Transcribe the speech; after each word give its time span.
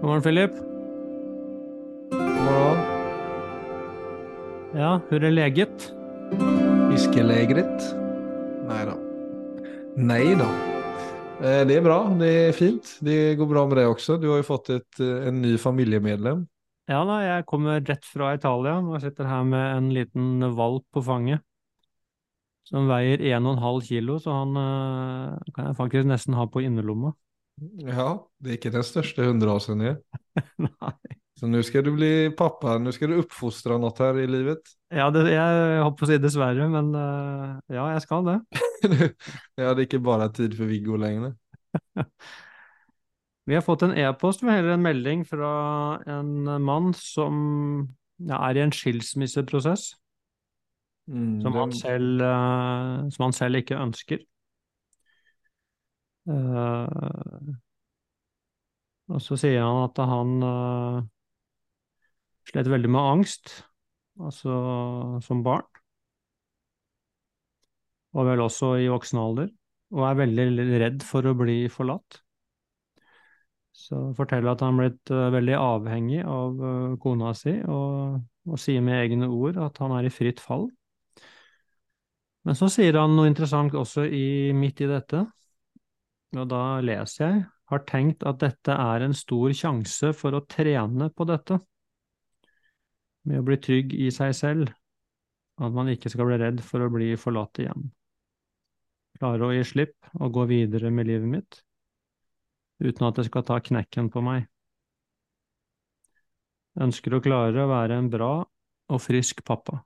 God 0.00 0.04
morgen, 0.04 0.22
Philip. 0.22 0.52
God 2.10 2.44
morgen. 2.44 2.78
Ja, 4.74 5.00
hur 5.08 5.24
er 5.24 5.30
leget? 5.30 5.92
Fiskelägret? 6.90 7.94
Nej 8.68 8.86
då. 8.86 8.96
Nej 9.96 10.34
då. 10.36 10.48
Eh, 11.46 11.66
Det 11.66 11.76
er 11.76 11.82
bra, 11.82 11.98
det 12.18 12.28
er 12.48 12.52
fint. 12.52 12.98
Det 13.00 13.34
går 13.36 13.46
bra 13.46 13.66
med 13.66 13.76
deg 13.76 13.88
også. 13.88 14.18
Du 14.20 14.28
har 14.30 14.36
jo 14.42 14.46
fått 14.46 14.70
ett, 14.70 15.00
eh, 15.00 15.28
en 15.28 15.42
ny 15.42 15.56
familiemedlem. 15.58 16.46
Ja 16.88 17.04
da, 17.04 17.20
jeg 17.22 17.46
kommer 17.46 17.80
rett 17.80 18.04
fra 18.04 18.34
Italia 18.34 18.78
og 18.78 19.00
sitter 19.02 19.26
her 19.26 19.42
med 19.44 19.76
en 19.76 19.88
liten 19.94 20.54
valp 20.54 20.84
på 20.94 21.02
fanget. 21.02 21.40
Som 22.64 22.88
veier 22.88 23.18
1,5 23.18 23.80
kilo, 23.82 24.18
så 24.18 24.30
han 24.30 24.56
eh, 24.56 25.38
kan 25.54 25.66
jeg 25.66 25.76
faktisk 25.76 26.06
nesten 26.06 26.34
ha 26.34 26.46
på 26.46 26.62
innerlomma. 26.62 27.12
Ja, 27.56 28.10
det 28.42 28.50
er 28.50 28.58
ikke 28.58 28.74
den 28.74 28.84
største 28.84 29.24
hundrasen 29.24 29.80
jeg 29.80 30.00
Nei. 30.66 30.96
Så 31.36 31.48
nå 31.48 31.60
skal 31.64 31.84
du 31.84 31.90
bli 31.92 32.30
pappa, 32.36 32.78
nå 32.80 32.92
skal 32.96 33.12
du 33.12 33.18
oppfostre 33.20 33.76
noe 33.80 33.92
her 33.98 34.22
i 34.22 34.28
livet. 34.28 34.70
Ja, 34.88 35.10
det, 35.12 35.26
jeg 35.28 35.82
holdt 35.84 35.98
på 36.00 36.06
å 36.06 36.08
si 36.08 36.16
dessverre, 36.20 36.68
men 36.72 36.94
uh, 36.96 37.58
ja, 37.68 37.90
jeg 37.92 38.04
skal 38.06 38.24
det. 38.24 38.36
ja, 39.60 39.74
det 39.76 39.84
ikke 39.84 40.00
bare 40.00 40.30
bara 40.30 40.32
tid 40.32 40.56
for 40.56 40.70
Viggo 40.70 40.96
lenger. 41.00 41.34
Vi 43.46 43.54
har 43.54 43.62
fått 43.62 43.84
en 43.84 43.92
e-post, 44.00 44.40
eller 44.42 44.72
en 44.74 44.86
melding 44.86 45.26
fra 45.28 45.50
en 46.08 46.48
mann 46.64 46.94
som 46.96 47.36
ja, 48.16 48.40
er 48.40 48.56
i 48.56 48.64
en 48.64 48.72
skilsmisseprosess. 48.72 49.90
Mm, 51.06 51.36
som, 51.44 51.60
han 51.60 51.76
selv, 51.76 52.24
uh, 52.24 53.04
som 53.12 53.28
han 53.28 53.36
selv 53.36 53.60
ikke 53.60 53.76
ønsker. 53.76 54.24
Eh, 56.26 57.54
og 59.06 59.22
så 59.22 59.38
sier 59.38 59.62
han 59.62 59.84
at 59.84 60.00
han 60.10 60.32
uh, 60.42 61.04
slet 62.50 62.70
veldig 62.70 62.90
med 62.90 63.10
angst, 63.14 63.52
altså 64.18 64.56
som 65.22 65.44
barn. 65.46 65.66
Og 68.16 68.26
vel 68.26 68.42
også 68.42 68.76
i 68.80 68.88
voksen 68.90 69.20
alder. 69.20 69.50
Og 69.94 70.06
er 70.08 70.18
veldig 70.18 70.46
redd 70.82 71.04
for 71.06 71.26
å 71.28 71.36
bli 71.38 71.66
forlatt. 71.70 72.22
Så 73.76 73.98
forteller 74.16 74.54
at 74.54 74.64
han 74.64 74.74
er 74.74 74.86
blitt 74.86 75.12
eh, 75.12 75.28
veldig 75.34 75.56
avhengig 75.60 76.22
av 76.24 76.62
eh, 76.64 76.94
kona 77.02 77.34
si, 77.36 77.52
og, 77.68 78.16
og 78.48 78.58
sier 78.58 78.80
med 78.82 78.96
egne 79.02 79.28
ord 79.28 79.60
at 79.66 79.78
han 79.82 79.92
er 79.98 80.08
i 80.08 80.12
fritt 80.12 80.40
fall. 80.40 80.64
Men 82.46 82.56
så 82.56 82.70
sier 82.72 82.96
han 82.96 83.14
noe 83.18 83.28
interessant 83.28 83.76
også 83.76 84.06
i, 84.08 84.54
midt 84.56 84.80
i 84.80 84.88
dette, 84.88 85.26
og 86.42 86.48
da 86.50 86.62
leser 86.84 87.24
jeg, 87.24 87.44
har 87.66 87.82
tenkt 87.88 88.24
at 88.26 88.38
dette 88.42 88.74
er 88.74 89.02
en 89.02 89.14
stor 89.16 89.52
sjanse 89.56 90.12
for 90.14 90.36
å 90.36 90.44
trene 90.46 91.08
på 91.10 91.26
dette, 91.28 91.58
med 93.26 93.42
å 93.42 93.46
bli 93.46 93.58
trygg 93.58 93.94
i 93.98 94.10
seg 94.14 94.34
selv, 94.38 94.70
at 95.58 95.72
man 95.74 95.90
ikke 95.90 96.12
skal 96.12 96.28
bli 96.28 96.38
redd 96.42 96.60
for 96.62 96.84
å 96.84 96.90
bli 96.92 97.14
forlatt 97.18 97.62
igjen. 97.62 97.88
Klare 99.16 99.48
å 99.48 99.54
gi 99.56 99.64
slipp 99.66 99.96
og 100.20 100.34
gå 100.36 100.44
videre 100.50 100.92
med 100.92 101.08
livet 101.08 101.32
mitt, 101.32 101.58
uten 102.84 103.08
at 103.08 103.18
det 103.18 103.26
skal 103.30 103.46
ta 103.48 103.58
knekken 103.64 104.12
på 104.12 104.22
meg. 104.22 104.46
Ønsker 106.76 107.16
å 107.16 107.22
klare 107.24 107.64
å 107.64 107.70
være 107.72 107.96
en 107.96 108.12
bra 108.12 108.32
og 108.92 109.02
frisk 109.02 109.40
pappa. 109.48 109.80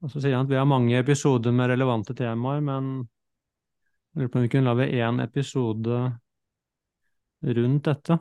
Og 0.00 0.08
så 0.08 0.22
sier 0.22 0.38
han 0.38 0.48
at 0.48 0.52
vi 0.52 0.56
har 0.56 0.68
mange 0.68 0.96
episoder 0.96 1.52
med 1.52 1.68
relevante 1.68 2.16
temaer, 2.16 2.62
men 2.64 3.04
lurer 4.16 4.28
på 4.28 4.38
om 4.38 4.44
vi 4.44 4.50
kunne 4.52 4.70
lage 4.70 4.90
én 4.98 5.22
episode 5.22 6.00
rundt 7.60 7.84
dette. 7.88 8.18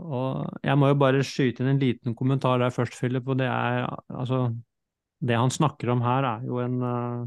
Og 0.00 0.64
jeg 0.64 0.78
må 0.80 0.88
jo 0.88 0.98
bare 1.00 1.24
skyte 1.26 1.62
inn 1.62 1.74
en 1.74 1.82
liten 1.82 2.16
kommentar 2.16 2.62
der 2.62 2.72
først, 2.72 2.96
Philip, 2.96 3.26
og 3.28 3.38
det 3.42 3.48
er 3.48 3.84
altså 4.08 4.48
Det 5.22 5.36
han 5.38 5.52
snakker 5.54 5.92
om 5.92 6.00
her, 6.02 6.24
er 6.26 6.46
jo 6.48 6.58
en 6.58 6.80
eh, 6.82 7.26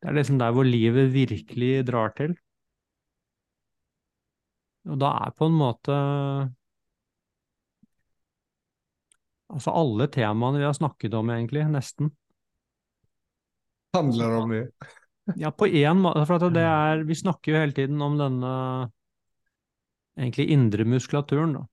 Det 0.00 0.08
er 0.10 0.16
liksom 0.16 0.38
der 0.40 0.50
hvor 0.50 0.64
livet 0.66 1.12
virkelig 1.12 1.86
drar 1.86 2.10
til. 2.16 2.34
Og 4.90 4.98
da 4.98 5.12
er 5.26 5.30
på 5.36 5.46
en 5.46 5.54
måte 5.54 5.98
Altså 9.52 9.70
alle 9.76 10.08
temaene 10.08 10.58
vi 10.58 10.64
har 10.64 10.72
snakket 10.72 11.14
om, 11.14 11.30
egentlig, 11.30 11.66
nesten. 11.68 12.08
Handler 13.92 14.38
om 14.40 14.50
det. 14.50 14.64
Ja, 15.38 15.52
på 15.54 15.68
én 15.70 16.00
måte. 16.02 16.24
For 16.26 16.50
det 16.50 16.64
er 16.66 17.04
Vi 17.06 17.14
snakker 17.14 17.52
jo 17.52 17.60
hele 17.60 17.76
tiden 17.76 18.02
om 18.02 18.18
denne 18.18 18.54
egentlig 20.18 20.50
indre 20.50 20.84
muskulaturen, 20.84 21.54
da. 21.56 21.66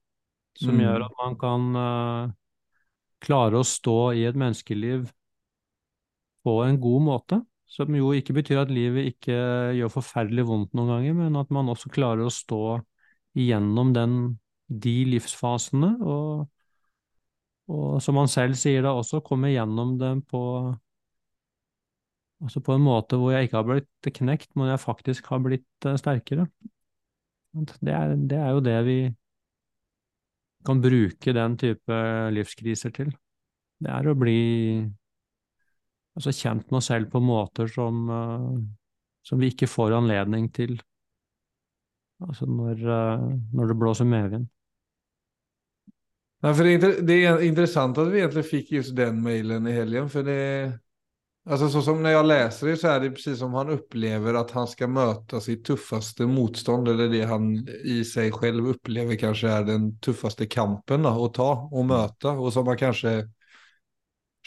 Som 0.58 0.76
Mm. 0.76 0.80
gjør 0.84 1.04
at 1.06 1.16
man 1.18 1.36
kan 1.38 1.76
uh, 1.76 2.32
klare 3.20 3.60
å 3.60 3.66
stå 3.66 4.12
i 4.16 4.24
et 4.28 4.36
menneskeliv 4.36 5.10
på 6.44 6.62
en 6.64 6.80
god 6.80 7.02
måte. 7.02 7.40
Som 7.70 7.94
jo 7.94 8.10
ikke 8.16 8.34
betyr 8.34 8.64
at 8.64 8.72
livet 8.74 9.12
ikke 9.12 9.36
gjør 9.78 9.92
forferdelig 9.94 10.46
vondt 10.48 10.72
noen 10.74 10.90
ganger, 10.90 11.14
men 11.14 11.36
at 11.38 11.50
man 11.54 11.68
også 11.70 11.90
klarer 11.92 12.26
å 12.26 12.32
stå 12.34 12.80
igjennom 13.38 13.92
den, 13.94 14.16
de 14.66 15.04
livsfasene, 15.06 15.92
og, 16.02 16.48
og 17.70 18.00
som 18.02 18.18
han 18.18 18.30
selv 18.30 18.58
sier 18.58 18.82
da 18.82 18.96
også, 18.98 19.22
komme 19.22 19.52
gjennom 19.52 19.94
dem 20.00 20.24
på 20.26 20.42
Altså 22.40 22.62
på 22.64 22.74
en 22.74 22.84
måte 22.84 23.18
hvor 23.20 23.34
jeg 23.34 23.48
ikke 23.48 23.58
har 23.58 23.66
blitt 23.68 24.12
knekt, 24.16 24.50
men 24.56 24.70
jeg 24.72 24.80
faktisk 24.80 25.26
har 25.32 25.42
blitt 25.44 25.88
eh, 25.88 25.98
sterkere. 26.00 26.46
Det 27.52 27.92
er, 27.92 28.14
det 28.14 28.38
er 28.38 28.54
jo 28.54 28.62
det 28.64 28.76
vi 28.86 28.98
kan 30.64 30.80
bruke 30.80 31.34
den 31.34 31.56
type 31.60 31.98
livskriser 32.32 32.92
til. 32.94 33.10
Det 33.80 33.90
er 33.90 34.08
å 34.08 34.16
bli 34.18 34.40
altså 36.16 36.32
kjent 36.36 36.68
med 36.68 36.80
oss 36.80 36.90
selv 36.90 37.10
på 37.12 37.22
måter 37.24 37.70
som, 37.70 38.04
eh, 38.16 38.60
som 39.26 39.40
vi 39.40 39.52
ikke 39.52 39.70
får 39.70 39.98
anledning 40.00 40.48
til 40.54 40.78
altså 42.20 42.48
når, 42.48 42.80
eh, 42.84 43.28
når 43.56 43.70
det 43.70 43.78
blåser 43.80 44.08
medvind. 44.08 44.48
Nei, 46.40 46.52
for 46.56 46.64
det, 46.64 47.16
er 47.16 47.42
interessant 47.44 47.98
att 47.98 48.08
vi 48.08 48.20
egentlig 48.20 48.46
fikk 48.48 48.72
just 48.72 48.96
den 48.96 49.20
mailen 49.22 49.66
i 49.66 49.72
helgen. 49.76 50.08
for 50.08 50.22
det, 50.22 50.80
alltså 51.46 51.68
så 51.68 51.82
som 51.82 52.02
när 52.02 52.10
jag 52.10 52.26
läser 52.26 52.66
det 52.66 52.76
så 52.76 52.88
är 52.88 53.00
det 53.00 53.10
precis 53.10 53.38
som 53.38 53.54
han 53.54 53.68
upplever 53.68 54.34
att 54.34 54.50
han 54.50 54.66
ska 54.66 54.86
möta 54.86 55.40
sitt 55.40 55.64
tuffaste 55.64 56.26
motstånd. 56.26 56.88
Eller 56.88 57.08
det 57.08 57.22
han 57.22 57.68
i 57.84 58.04
sig 58.04 58.32
själv 58.32 58.68
upplever 58.68 59.16
kanske 59.16 59.48
är 59.48 59.64
den 59.64 59.98
tuffaste 59.98 60.46
kampen 60.46 61.06
att 61.06 61.34
ta 61.34 61.68
och 61.72 61.84
möta. 61.84 62.30
Och 62.30 62.52
som 62.52 62.64
man 62.64 62.76
kanske 62.76 63.28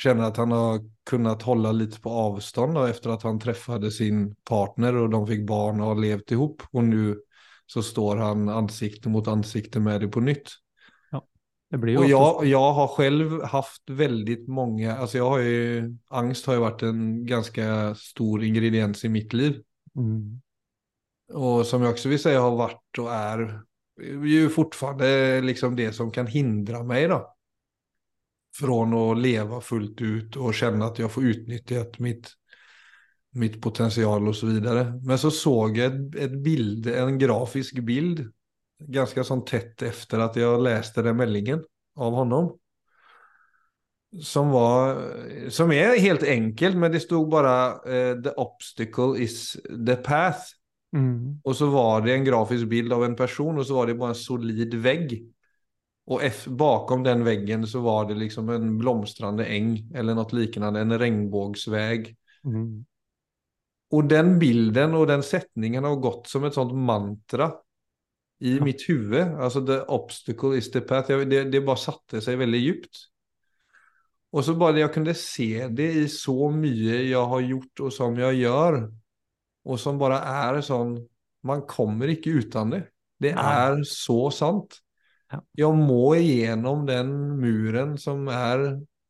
känner 0.01 0.23
att 0.23 0.37
han 0.37 0.51
har 0.51 0.79
kunnat 1.09 1.41
hålla 1.41 1.71
lite 1.71 2.01
på 2.01 2.09
avstånd 2.09 2.73
då, 2.73 2.83
efter 2.83 3.09
att 3.09 3.23
han 3.23 3.39
träffade 3.39 3.91
sin 3.91 4.35
partner 4.35 4.95
och 4.95 5.09
de 5.09 5.27
fick 5.27 5.47
barn 5.47 5.81
och 5.81 5.87
har 5.87 5.95
levt 5.95 6.31
ihop. 6.31 6.61
Och 6.71 6.83
nu 6.83 7.19
så 7.65 7.83
står 7.83 8.15
han 8.15 8.49
ansikte 8.49 9.09
mot 9.09 9.27
ansikte 9.27 9.79
med 9.79 10.01
det 10.01 10.07
på 10.07 10.19
nytt. 10.19 10.62
Jo 11.73 11.99
Och 11.99 12.03
ofte 12.03 12.11
jag, 12.11 12.45
jag 12.45 12.73
har 12.73 12.87
själv 12.87 13.43
haft 13.43 13.89
väldigt 13.89 14.47
många, 14.47 14.97
alltså 14.97 15.17
jag 15.17 15.29
har 15.29 15.39
ju, 15.39 15.95
angst 16.07 16.45
har 16.45 16.53
ju 16.53 16.59
varit 16.59 16.81
en 16.81 17.25
ganska 17.25 17.95
stor 17.95 18.43
ingrediens 18.43 19.05
i 19.05 19.09
mitt 19.09 19.33
liv. 19.33 19.61
mm, 19.95 20.41
Och 21.33 21.65
som 21.65 21.81
jag 21.81 21.91
också 21.91 22.09
vill 22.09 22.19
säga 22.19 22.41
har 22.41 22.55
varit 22.55 22.97
och 22.99 23.13
är 23.13 23.61
ju 24.25 24.49
fortfarande 24.49 25.41
liksom 25.41 25.75
det 25.75 25.93
som 25.93 26.11
kan 26.11 26.27
hindra 26.27 26.83
mig 26.83 27.07
då. 27.07 27.35
Från 28.59 28.93
att 28.93 29.17
leva 29.17 29.61
fullt 29.61 30.01
ut 30.01 30.35
och 30.35 30.53
känna 30.53 30.85
att 30.85 30.99
jag 30.99 31.11
får 31.11 31.23
utnyttjat 31.23 31.99
mitt, 31.99 32.31
mitt 33.31 33.61
potential 33.61 34.27
och 34.27 34.35
så 34.35 34.47
vidare. 34.47 35.01
Men 35.03 35.19
så 35.19 35.31
såg 35.31 35.77
jag 35.77 35.93
ett, 35.93 36.15
ett 36.15 36.43
bild, 36.43 36.87
en 36.87 37.19
grafisk 37.19 37.79
bild 37.79 38.31
ganska 38.87 39.23
sånn 39.23 39.45
tett 39.45 39.81
efter 39.81 40.19
att 40.19 40.35
jag 40.35 40.61
läste 40.61 41.01
den 41.01 41.17
meldingen 41.17 41.63
av 41.95 42.13
honom. 42.13 42.57
Som 44.21 44.49
var, 44.49 45.01
som 45.49 45.71
är 45.71 45.99
helt 45.99 46.23
enkelt, 46.23 46.77
men 46.77 46.91
det 46.91 46.99
stod 46.99 47.29
bara 47.29 47.67
eh, 47.67 48.21
the 48.21 48.29
obstacle 48.29 49.23
is 49.23 49.57
the 49.87 49.95
path. 49.95 50.39
mm, 50.95 51.39
Och 51.43 51.55
så 51.55 51.65
var 51.69 52.01
det 52.01 52.13
en 52.13 52.25
grafisk 52.25 52.65
bild 52.65 52.93
av 52.93 53.03
en 53.05 53.15
person 53.15 53.57
och 53.57 53.67
så 53.67 53.75
var 53.75 53.87
det 53.87 53.95
bara 53.95 54.09
en 54.09 54.15
solid 54.15 54.73
vägg. 54.73 55.29
Och 56.05 56.23
F, 56.23 56.45
bakom 56.45 57.03
den 57.03 57.23
väggen 57.23 57.67
så 57.67 57.79
var 57.79 58.05
det 58.05 58.13
liksom 58.13 58.49
en 58.49 58.77
blomstrande 58.77 59.45
äng 59.45 59.91
eller 59.95 60.15
något 60.15 60.33
liknande, 60.33 60.79
en 60.79 60.99
regnbågsväg. 60.99 62.17
mm, 62.45 62.85
Och 63.89 64.03
den 64.03 64.39
bilden 64.39 64.93
och 64.93 65.07
den 65.07 65.23
sättningen 65.23 65.83
har 65.83 65.95
gått 65.95 66.27
som 66.27 66.43
ett 66.43 66.53
sånt 66.53 66.75
mantra 66.75 67.51
i 68.41 68.57
mitt 68.63 68.83
huvud. 68.89 69.35
Altså 69.39 69.61
the 69.65 69.81
obstacle 69.91 70.57
is 70.57 70.69
the 70.73 70.81
path. 70.81 71.11
Jeg, 71.11 71.29
det, 71.31 71.45
det 71.53 71.63
bare 71.65 71.81
satte 71.81 72.21
seg 72.23 72.39
veldig 72.41 72.61
djupt. 72.63 73.07
Og 74.33 74.45
så 74.45 74.55
bare 74.57 74.81
jeg 74.81 74.93
kunne 74.95 75.13
se 75.17 75.67
det 75.69 75.89
i 76.01 76.05
så 76.09 76.49
mye 76.53 77.03
jeg 77.05 77.27
har 77.33 77.43
gjort 77.45 77.83
og 77.85 77.93
som 77.93 78.15
jeg 78.17 78.39
gjør, 78.41 78.79
og 79.63 79.79
som 79.79 79.99
bare 80.01 80.21
er 80.49 80.63
sånn 80.65 80.97
Man 81.43 81.65
kommer 81.67 82.07
ikke 82.07 82.37
uten 82.39 82.69
det. 82.71 82.85
Det 83.19 83.33
er 83.35 83.81
så 83.83 84.29
sant. 84.31 84.77
Jeg 85.59 85.75
må 85.75 86.13
igjennom 86.15 86.85
den 86.87 87.09
muren 87.35 87.97
som 87.99 88.29
er 88.31 88.63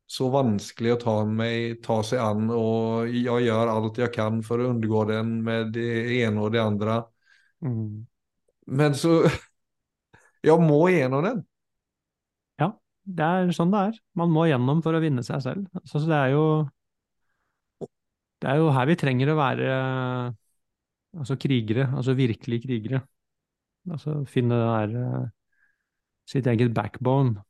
så 0.10 0.32
vanskelig 0.34 0.96
å 0.96 1.00
ta, 1.04 1.14
meg, 1.30 1.78
ta 1.86 2.00
seg 2.06 2.24
an, 2.24 2.50
og 2.54 3.06
jeg 3.14 3.46
gjør 3.48 3.70
alt 3.70 4.00
jeg 4.02 4.14
kan 4.16 4.42
for 4.46 4.62
å 4.62 4.72
unngå 4.72 5.04
den 5.12 5.36
med 5.46 5.76
det 5.78 5.94
ene 6.24 6.42
og 6.42 6.56
det 6.56 6.64
andre. 6.64 6.98
Mm. 7.62 8.02
Men 8.68 8.96
så 8.96 9.24
Jeg 10.44 10.60
må 10.60 10.80
igjennom 10.92 11.24
den. 11.24 11.42
Ja, 12.60 12.74
det 13.04 13.26
er 13.26 13.52
sånn 13.56 13.72
det 13.72 13.84
er. 13.90 14.00
Man 14.20 14.32
må 14.34 14.48
gjennom 14.50 14.82
for 14.84 14.96
å 14.96 15.02
vinne 15.04 15.24
seg 15.24 15.44
selv. 15.46 15.84
Så 15.88 16.04
det 16.04 16.18
er 16.18 16.34
jo 16.36 16.46
Det 18.44 18.52
er 18.52 18.60
jo 18.60 18.74
her 18.76 18.90
vi 18.90 19.00
trenger 19.00 19.32
å 19.32 19.40
være 19.40 19.68
altså 21.16 21.38
krigere, 21.40 21.88
altså 21.96 22.16
virkelige 22.18 22.66
krigere. 22.66 23.00
Altså 23.92 24.24
finne 24.28 24.60
det 24.60 24.68
der 24.68 25.00
eh, 25.00 25.26
sitt 26.28 26.48
eget 26.48 26.74
backbone. 26.76 27.42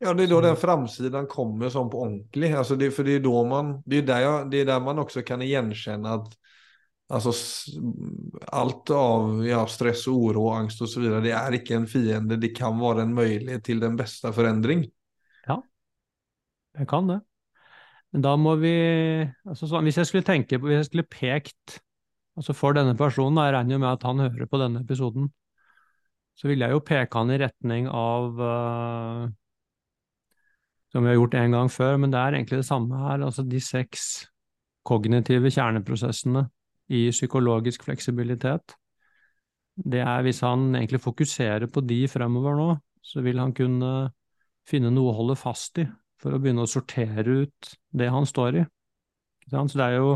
Ja, 0.00 0.14
det 0.16 0.24
er 0.24 0.30
da 0.32 0.40
den 0.46 0.56
framsiden 0.56 1.26
kommer 1.28 1.68
sånn 1.72 1.90
på 1.92 1.98
ordentlig. 2.06 2.54
Altså 2.56 2.76
det, 2.80 2.88
for 2.96 3.04
det 3.04 3.18
är 3.18 3.24
da 3.26 3.42
man, 3.44 3.74
det 3.84 4.00
er 4.00 4.06
der, 4.08 4.28
det 4.48 4.62
er 4.62 4.70
der 4.72 4.84
man 4.84 5.02
også 5.02 5.22
kan 5.26 5.44
gjenkjenne 5.44 6.14
att 6.16 6.38
alltså, 7.10 7.32
alt 8.52 8.90
av 8.94 9.42
ja, 9.46 9.64
stress 9.68 10.06
uro, 10.08 10.48
angst 10.54 10.82
osv. 10.84 11.08
det 11.24 11.34
er 11.34 11.56
ikke 11.58 11.76
en 11.80 11.88
fiende, 11.90 12.38
det 12.40 12.52
kan 12.56 12.78
være 12.80 13.06
en 13.06 13.16
mulighet 13.16 13.64
til 13.66 13.82
den 13.82 13.98
beste 13.98 14.32
forandring. 14.34 14.86
Ja, 15.48 15.60
det 16.78 16.86
kan 16.90 17.10
det. 17.10 17.20
Men 18.10 18.24
da 18.26 18.34
må 18.38 18.56
vi 18.58 18.72
altså 19.46 19.68
så, 19.70 19.80
Hvis 19.86 20.00
jeg 20.00 20.08
skulle 20.08 20.26
tenke 20.26 20.58
på, 20.58 20.66
hvis 20.66 20.80
jeg 20.80 20.88
skulle 20.88 21.06
pekt 21.06 21.76
altså 22.38 22.54
for 22.56 22.74
denne 22.74 22.96
personen, 22.98 23.38
jeg 23.38 23.54
regner 23.54 23.76
jo 23.76 23.82
med 23.82 23.92
at 23.92 24.06
han 24.06 24.22
hører 24.24 24.48
på 24.50 24.58
denne 24.58 24.82
episoden, 24.82 25.28
så 26.38 26.48
ville 26.48 26.66
jeg 26.66 26.74
jo 26.74 26.82
peke 26.82 27.18
han 27.18 27.30
i 27.30 27.38
retning 27.42 27.86
av 27.92 28.38
uh, 28.40 29.28
Som 30.90 31.04
vi 31.04 31.12
har 31.12 31.18
gjort 31.20 31.36
en 31.38 31.54
gang 31.54 31.70
før, 31.70 31.98
men 32.02 32.10
det 32.10 32.18
er 32.18 32.38
egentlig 32.38 32.62
det 32.62 32.66
samme 32.66 32.98
her. 32.98 33.20
Altså 33.22 33.44
de 33.46 33.60
seks 33.62 34.06
kognitive 34.86 35.52
kjerneprosessene 35.52 36.48
i 36.90 37.08
psykologisk 37.14 37.84
fleksibilitet. 37.86 38.74
Det 39.80 40.02
er 40.02 40.24
hvis 40.26 40.42
han 40.44 40.74
egentlig 40.74 41.00
fokuserer 41.00 41.70
på 41.70 41.82
de 41.86 42.02
fremover 42.10 42.58
nå, 42.58 42.70
så 43.02 43.22
vil 43.24 43.38
han 43.40 43.54
kunne 43.56 44.10
finne 44.68 44.90
noe 44.92 45.12
å 45.12 45.18
holde 45.22 45.38
fast 45.38 45.80
i 45.80 45.86
for 46.20 46.36
å 46.36 46.40
begynne 46.42 46.66
å 46.66 46.68
sortere 46.70 47.44
ut 47.44 47.70
det 47.96 48.10
han 48.12 48.26
står 48.28 48.60
i. 48.60 48.64
Så 49.48 49.62
det 49.72 49.86
er 49.86 49.96
jo, 49.96 50.10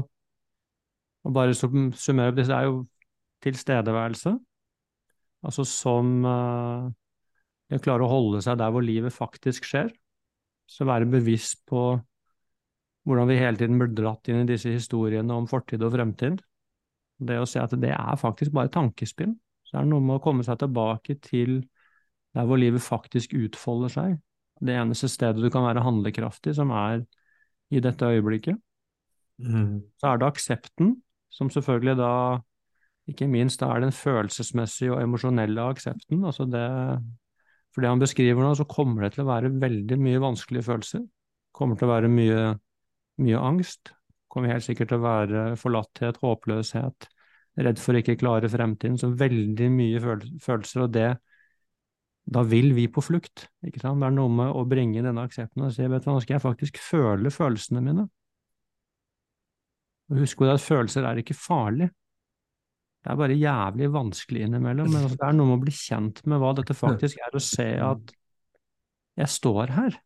å 1.25 1.33
bare 1.33 1.57
sum- 1.57 1.95
summere 1.97 2.31
opp 2.35 2.37
det, 2.39 2.45
er 2.53 2.69
jo 2.69 2.83
tilstedeværelse, 3.45 4.35
altså 5.45 5.65
som 5.69 6.13
eh, 6.29 6.91
å 7.75 7.83
klare 7.83 8.05
å 8.05 8.11
holde 8.11 8.43
seg 8.45 8.61
der 8.61 8.73
hvor 8.73 8.85
livet 8.85 9.15
faktisk 9.15 9.67
skjer. 9.69 9.91
Så 10.71 10.87
være 10.89 11.09
bevisst 11.11 11.65
på 11.69 11.87
hvordan 13.05 13.29
vi 13.29 13.41
hele 13.41 13.61
tiden 13.61 13.81
blir 13.81 13.93
dratt 13.93 14.31
inn 14.33 14.45
i 14.45 14.49
disse 14.49 14.73
historiene 14.73 15.35
om 15.37 15.49
fortid 15.49 15.83
og 15.85 15.93
fremtid. 15.97 16.39
Det 17.19 17.39
å 17.41 17.47
se 17.49 17.63
at 17.63 17.75
det 17.81 17.93
er 17.95 18.21
faktisk 18.21 18.55
bare 18.55 18.73
tankespinn. 18.73 19.37
Så 19.65 19.79
er 19.79 19.87
det 19.87 19.93
noe 19.93 20.05
med 20.05 20.19
å 20.19 20.23
komme 20.25 20.45
seg 20.47 20.59
tilbake 20.61 21.17
til 21.25 21.61
der 22.35 22.47
hvor 22.49 22.59
livet 22.59 22.83
faktisk 22.83 23.35
utfolder 23.39 23.93
seg. 23.93 24.17
Det 24.65 24.75
eneste 24.75 25.09
stedet 25.11 25.43
du 25.43 25.51
kan 25.53 25.67
være 25.67 25.85
handlekraftig, 25.85 26.55
som 26.57 26.73
er 26.75 27.05
i 27.75 27.83
dette 27.83 28.07
øyeblikket. 28.07 28.59
Så 29.99 30.11
er 30.11 30.19
det 30.19 30.27
aksepten, 30.29 30.95
som 31.31 31.51
selvfølgelig 31.51 31.97
da 31.99 32.13
ikke 33.11 33.29
minst 33.29 33.61
da 33.61 33.69
er 33.75 33.85
den 33.85 33.93
følelsesmessige 33.93 34.95
og 34.95 35.03
emosjonelle 35.03 35.67
aksepten. 35.75 36.25
altså 36.25 36.47
det 36.49 36.65
For 37.75 37.83
det 37.83 37.91
han 37.91 37.99
beskriver 37.99 38.43
nå, 38.43 38.55
så 38.55 38.65
kommer 38.65 39.03
det 39.03 39.15
til 39.15 39.25
å 39.25 39.33
være 39.33 39.51
veldig 39.61 39.99
mye 39.99 40.21
vanskelige 40.23 40.63
følelser. 40.63 41.03
Kommer 41.53 41.77
til 41.77 41.89
å 41.89 41.91
være 41.91 42.09
mye, 42.09 42.55
mye 43.19 43.41
angst. 43.43 43.91
Kommer 44.35 44.51
helt 44.51 44.67
sikkert 44.67 44.91
til 44.91 44.99
å 44.99 45.05
være 45.05 45.43
forlatthet, 45.61 46.19
håpløshet, 46.23 47.07
redd 47.63 47.79
for 47.79 47.95
ikke 47.95 48.17
klare 48.19 48.51
fremtiden. 48.51 48.99
Så 48.99 49.13
veldig 49.15 49.69
mye 49.71 50.01
føl- 50.03 50.33
følelser, 50.43 50.83
og 50.89 50.93
det 50.97 51.13
da 52.25 52.41
vil 52.49 52.73
vi 52.75 52.87
på 52.89 53.03
flukt. 53.05 53.49
ikke 53.63 53.83
sant? 53.83 54.01
Det 54.01 54.07
er 54.09 54.15
noe 54.17 54.33
med 54.33 54.55
å 54.57 54.65
bringe 54.67 55.03
denne 55.05 55.27
aksepten 55.29 55.67
og 55.67 55.75
si 55.77 55.85
vet 55.85 56.03
du 56.03 56.09
hva, 56.09 56.15
nå 56.17 56.23
skal 56.25 56.39
jeg 56.39 56.45
faktisk 56.45 56.79
føle 56.81 57.31
følelsene 57.31 57.83
mine. 57.85 58.07
Og 60.11 60.19
Husk 60.21 60.41
at 60.49 60.61
følelser 60.65 61.05
er 61.09 61.21
ikke 61.21 61.37
farlig. 61.37 61.91
Det 63.05 63.13
er 63.13 63.21
bare 63.21 63.37
jævlig 63.37 63.91
vanskelig 63.93 64.47
innimellom. 64.47 64.89
Men 64.91 65.03
altså, 65.05 65.19
det 65.21 65.29
er 65.29 65.37
noe 65.37 65.47
med 65.51 65.59
å 65.59 65.65
bli 65.67 65.75
kjent 65.77 66.23
med 66.27 66.41
hva 66.41 66.55
dette 66.57 66.75
faktisk 66.77 67.21
er, 67.21 67.31
og 67.37 67.45
se 67.45 67.69
at 67.77 68.15
jeg 69.21 69.29
står 69.29 69.73
her. 69.77 69.99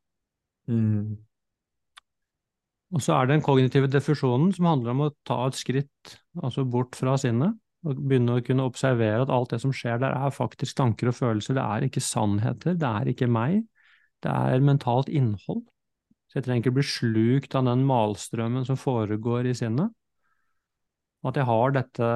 Og 2.96 3.04
så 3.04 3.14
er 3.14 3.26
det 3.26 3.36
den 3.36 3.44
kognitive 3.44 3.88
defusjonen 3.92 4.52
som 4.56 4.68
handler 4.70 4.94
om 4.94 5.02
å 5.06 5.14
ta 5.28 5.42
et 5.46 5.58
skritt 5.58 6.14
altså 6.40 6.64
bort 6.64 6.96
fra 6.96 7.18
sinnet, 7.20 7.56
og 7.86 7.98
begynne 8.00 8.38
å 8.38 8.44
kunne 8.44 8.66
observere 8.66 9.22
at 9.22 9.32
alt 9.32 9.52
det 9.52 9.60
som 9.62 9.74
skjer 9.76 10.00
der, 10.02 10.16
er 10.16 10.34
faktisk 10.34 10.78
tanker 10.78 11.10
og 11.10 11.18
følelser. 11.18 11.58
Det 11.58 11.64
er 11.64 11.86
ikke 11.86 12.02
sannheter, 12.02 12.78
det 12.78 12.88
er 12.88 13.10
ikke 13.12 13.28
meg. 13.30 13.60
Det 14.24 14.32
er 14.32 14.64
mentalt 14.64 15.10
innhold. 15.12 15.62
Så 16.28 16.40
jeg 16.40 16.46
trenger 16.46 16.64
ikke 16.64 16.78
bli 16.80 16.86
slukt 16.86 17.54
av 17.56 17.68
den 17.68 17.84
malstrømmen 17.88 18.66
som 18.68 18.80
foregår 18.80 19.48
i 19.48 19.54
sinnet. 19.56 19.94
At 21.28 21.38
jeg 21.38 21.48
har 21.48 21.74
dette 21.76 22.10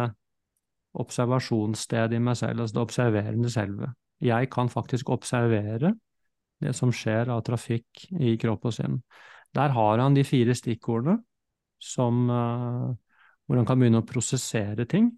observasjonsstedet 1.02 2.18
i 2.18 2.22
meg 2.22 2.36
selv, 2.40 2.64
altså 2.64 2.76
det 2.76 2.82
observerende 2.82 3.52
selve. 3.52 3.92
Jeg 4.22 4.50
kan 4.52 4.68
faktisk 4.70 5.10
observere 5.14 5.94
det 6.62 6.74
som 6.78 6.92
skjer 6.94 7.32
av 7.32 7.42
trafikk 7.46 8.04
i 8.20 8.36
kropp 8.40 8.68
og 8.68 8.76
sinn. 8.76 9.00
Der 9.56 9.74
har 9.74 10.00
han 10.00 10.16
de 10.16 10.24
fire 10.24 10.54
stikkordene 10.56 11.18
som, 11.82 12.28
eh, 12.30 12.94
hvor 13.46 13.58
han 13.58 13.66
kan 13.68 13.80
begynne 13.80 14.02
å 14.02 14.06
prosessere 14.06 14.86
ting. 14.88 15.10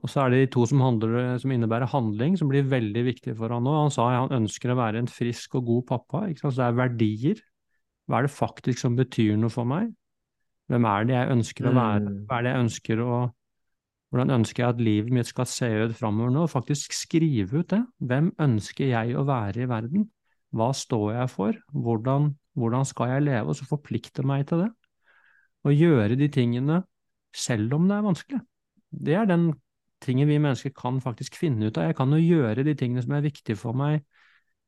Og 0.00 0.08
så 0.08 0.22
er 0.22 0.32
det 0.32 0.40
de 0.40 0.52
to 0.54 0.64
som, 0.68 0.80
handler, 0.80 1.36
som 1.42 1.52
innebærer 1.52 1.90
handling, 1.92 2.36
som 2.38 2.48
blir 2.48 2.68
veldig 2.68 3.02
viktige 3.04 3.36
for 3.36 3.52
han 3.52 3.66
nå. 3.66 3.74
Han 3.76 3.92
sa 3.92 4.08
han 4.14 4.32
ønsker 4.40 4.72
å 4.72 4.78
være 4.78 5.02
en 5.02 5.10
frisk 5.10 5.58
og 5.60 5.66
god 5.68 5.86
pappa. 5.90 6.22
Så 6.40 6.54
det 6.56 6.64
er 6.64 6.78
verdier. 6.78 7.42
Hva 8.08 8.20
er 8.20 8.26
det 8.26 8.32
faktisk 8.34 8.80
som 8.80 8.96
betyr 8.96 9.36
noe 9.38 9.52
for 9.52 9.68
meg? 9.68 9.92
Hvem 10.70 10.86
er 10.86 11.06
det 11.06 11.16
jeg 11.16 11.34
ønsker 11.34 11.68
å 11.68 11.74
være? 11.76 12.06
Mm. 12.06 12.16
Hva 12.30 12.38
er 12.38 12.46
det 12.46 12.54
jeg 12.54 12.64
ønsker 12.68 13.04
å 13.04 13.12
Hvordan 14.10 14.32
ønsker 14.40 14.64
jeg 14.64 14.74
at 14.74 14.80
livet 14.82 15.14
mitt 15.14 15.28
skal 15.28 15.46
se 15.46 15.68
ut 15.70 15.92
framover 15.94 16.32
nå? 16.34 16.48
Faktisk 16.50 16.96
skrive 16.98 17.60
ut 17.60 17.68
det. 17.70 17.78
Hvem 18.02 18.32
ønsker 18.42 18.88
jeg 18.90 19.14
å 19.14 19.22
være 19.22 19.62
i 19.62 19.68
verden? 19.70 20.08
Hva 20.50 20.72
står 20.74 21.12
jeg 21.14 21.30
for? 21.30 21.58
Hvordan, 21.70 22.32
hvordan 22.60 22.86
skal 22.88 23.14
jeg 23.14 23.26
leve? 23.26 23.48
Og 23.48 23.58
så 23.58 23.68
forplikte 23.68 24.24
meg 24.26 24.46
til 24.50 24.64
det. 24.64 24.70
Og 25.66 25.76
gjøre 25.76 26.16
de 26.20 26.30
tingene 26.32 26.82
selv 27.36 27.74
om 27.76 27.88
det 27.88 27.96
er 27.96 28.06
vanskelig. 28.06 28.40
Det 28.90 29.16
er 29.16 29.28
den 29.28 29.50
tingen 30.02 30.30
vi 30.30 30.38
mennesker 30.40 30.72
kan 30.76 31.00
faktisk 31.02 31.36
finne 31.38 31.68
ut 31.68 31.78
av. 31.78 31.90
Jeg 31.90 31.98
kan 31.98 32.12
jo 32.14 32.20
gjøre 32.20 32.64
de 32.66 32.74
tingene 32.78 33.04
som 33.04 33.14
er 33.16 33.26
viktige 33.26 33.58
for 33.60 33.76
meg, 33.76 34.00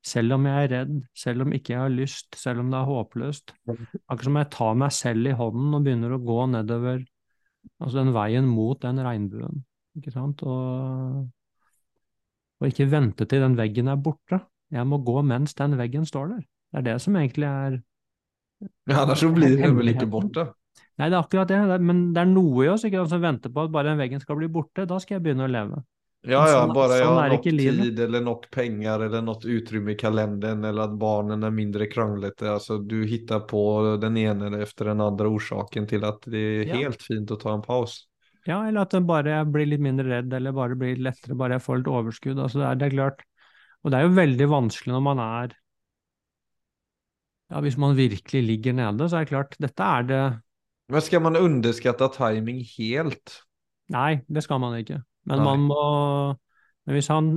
selv 0.05 0.37
om 0.37 0.47
jeg 0.49 0.67
er 0.67 0.73
redd, 0.73 0.95
selv 1.17 1.45
om 1.45 1.55
ikke 1.55 1.75
jeg 1.75 1.81
har 1.81 1.95
lyst, 1.95 2.35
selv 2.39 2.63
om 2.63 2.71
det 2.73 2.79
er 2.79 2.91
håpløst. 2.91 3.55
Akkurat 3.71 4.29
som 4.29 4.39
jeg 4.41 4.51
tar 4.53 4.79
meg 4.83 4.95
selv 4.97 5.31
i 5.31 5.37
hånden 5.39 5.77
og 5.79 5.87
begynner 5.87 6.17
å 6.17 6.23
gå 6.23 6.39
nedover 6.53 7.05
altså 7.79 8.01
den 8.01 8.13
veien 8.15 8.49
mot 8.51 8.81
den 8.83 8.99
regnbuen, 9.03 9.63
ikke 9.99 10.11
sant, 10.15 10.43
og, 10.43 11.29
og 12.59 12.67
ikke 12.67 12.89
vente 12.91 13.27
til 13.31 13.45
den 13.45 13.55
veggen 13.59 13.91
er 13.93 14.01
borte. 14.03 14.41
Jeg 14.73 14.89
må 14.89 14.99
gå 15.05 15.21
mens 15.27 15.55
den 15.59 15.77
veggen 15.79 16.07
står 16.09 16.33
der. 16.35 16.43
Det 16.73 16.81
er 16.81 16.87
det 16.89 16.99
som 17.05 17.17
egentlig 17.21 17.49
er 17.49 17.79
Ja, 18.89 19.03
annars 19.03 19.21
så 19.21 19.31
blir 19.35 19.57
det 19.59 19.71
vel 19.77 19.93
ikke 19.93 20.07
borte. 20.11 20.49
Nei, 21.01 21.09
det 21.09 21.17
er 21.17 21.23
akkurat 21.23 21.49
det, 21.51 21.57
det 21.69 21.75
er, 21.79 21.83
men 21.83 22.13
det 22.15 22.21
er 22.23 22.29
noe 22.31 22.65
i 22.65 22.69
oss 22.71 22.85
ikke, 22.87 23.03
som 23.11 23.21
venter 23.25 23.51
på 23.53 23.65
at 23.67 23.73
bare 23.75 23.91
den 23.91 23.99
veggen 24.01 24.21
skal 24.23 24.37
bli 24.39 24.49
borte. 24.53 24.85
Da 24.87 24.99
skal 25.03 25.17
jeg 25.19 25.25
begynne 25.27 25.49
å 25.49 25.51
leve. 25.51 25.81
Ja, 26.23 26.45
ja, 26.47 26.61
Sånn- 26.63 26.73
bare 26.77 26.99
jeg 27.01 27.07
sånn 27.09 27.17
har 27.19 27.33
nok 27.33 27.43
tid 27.43 27.99
eller 28.05 28.21
nok 28.23 28.45
penger 28.55 29.03
eller 29.09 29.25
nok 29.27 29.43
utrymme 29.43 29.91
i 29.91 29.97
kalenderen 29.99 30.63
eller 30.69 30.85
at 30.85 30.93
barnen 31.01 31.43
er 31.43 31.51
mindre 31.51 31.89
kranglete. 31.91 32.47
Altså, 32.47 32.77
du 32.79 33.01
hittar 33.11 33.41
på 33.51 33.99
den 34.01 34.17
ene 34.21 34.53
etter 34.63 34.93
den 34.93 35.01
andre 35.03 35.27
orsaken 35.33 35.89
til 35.91 36.05
at 36.07 36.21
det 36.31 36.45
er 36.45 36.65
Ja. 36.71 36.77
helt 36.85 37.03
fint 37.03 37.27
å 37.35 37.41
ta 37.41 37.55
en 37.57 37.63
paus. 37.67 38.07
Ja, 38.47 38.63
eller 38.69 38.83
at 38.83 38.93
jeg 38.93 39.05
bare 39.07 39.45
blir 39.45 39.67
litt 39.67 39.81
mindre 39.83 40.07
redd, 40.07 40.33
eller 40.33 40.53
bare 40.53 40.77
blir 40.77 40.97
lettere, 40.97 41.35
bare 41.37 41.59
jeg 41.59 41.63
får 41.63 41.77
litt 41.79 41.91
overskudd. 41.91 42.39
Altså 42.39 42.59
det, 42.63 42.69
er, 42.71 42.75
det 42.77 42.87
er 42.93 42.97
klart. 42.97 43.21
Og 43.85 43.91
det 43.91 43.99
er 43.99 44.07
jo 44.09 44.15
veldig 44.15 44.49
vanskelig 44.49 44.93
når 44.95 45.03
man 45.03 45.19
er 45.19 45.57
Ja, 47.53 47.61
hvis 47.61 47.77
man 47.77 47.97
virkelig 47.99 48.43
ligger 48.49 48.73
nede, 48.73 49.09
så 49.09 49.19
er 49.19 49.27
det 49.27 49.33
klart, 49.35 49.57
dette 49.61 49.85
er 49.85 50.09
det 50.09 50.23
Men 50.89 51.05
skal 51.05 51.21
man 51.23 51.37
underskatte 51.37 52.09
timing 52.17 52.63
helt? 52.79 53.35
Nei, 53.93 54.23
det 54.29 54.43
skal 54.47 54.61
man 54.63 54.79
ikke. 54.79 55.03
Men 55.29 55.43
Nei. 55.43 55.45
man 55.45 55.67
må 55.69 55.83
Men 56.87 56.97
hvis 56.97 57.13
han 57.13 57.29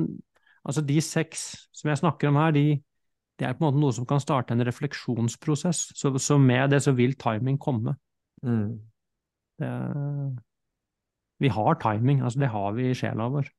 Altså, 0.66 0.82
de 0.82 0.98
seks 1.02 1.70
som 1.78 1.92
jeg 1.92 2.00
snakker 2.00 2.32
om 2.32 2.40
her, 2.42 2.56
de, 2.56 2.80
det 3.38 3.46
er 3.46 3.54
på 3.54 3.62
en 3.62 3.68
måte 3.68 3.82
noe 3.84 3.94
som 3.94 4.08
kan 4.10 4.22
starte 4.24 4.56
en 4.56 4.66
refleksjonsprosess. 4.66 5.92
Så, 5.94 6.10
så 6.18 6.40
med 6.42 6.74
det 6.74 6.80
så 6.82 6.96
vil 6.98 7.14
timing 7.22 7.60
komme. 7.62 7.94
Mm. 8.42 8.80
Det, 9.62 9.70
Vi 11.44 11.52
har 11.54 11.78
timing, 11.84 12.24
altså 12.24 12.42
det 12.42 12.50
har 12.50 12.74
vi 12.74 12.90
i 12.90 12.98
sjela 12.98 13.30
vår. 13.30 13.52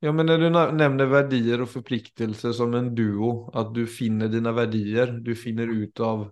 Ja, 0.00 0.12
men 0.12 0.26
när 0.26 0.38
du 0.38 0.50
nämner 0.50 1.06
värdier 1.06 1.62
och 1.62 1.68
förpliktelser 1.68 2.52
som 2.52 2.74
en 2.74 2.94
duo, 2.94 3.50
att 3.52 3.74
du 3.74 3.86
finner 3.86 4.28
dina 4.28 4.52
värdier, 4.52 5.06
du 5.06 5.36
finner 5.36 5.66
ut 5.66 6.00
av, 6.00 6.30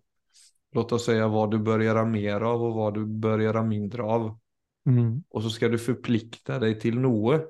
låt 0.73 0.93
oss 0.93 1.05
säga 1.05 1.29
vad 1.29 1.51
du 1.51 1.59
bör 1.59 1.81
göra 1.81 2.05
mer 2.05 2.41
av 2.41 2.63
och 2.63 2.75
vad 2.75 2.95
du 2.95 3.07
bör 3.07 3.39
göra 3.39 3.63
mindre 3.63 4.03
av. 4.03 4.39
Mm. 4.87 5.23
Och 5.31 5.43
så 5.43 5.51
ska 5.51 5.69
du 5.69 5.79
förplikta 5.79 6.59
dig 6.59 6.81
till 6.81 6.99
noe. 6.99 7.41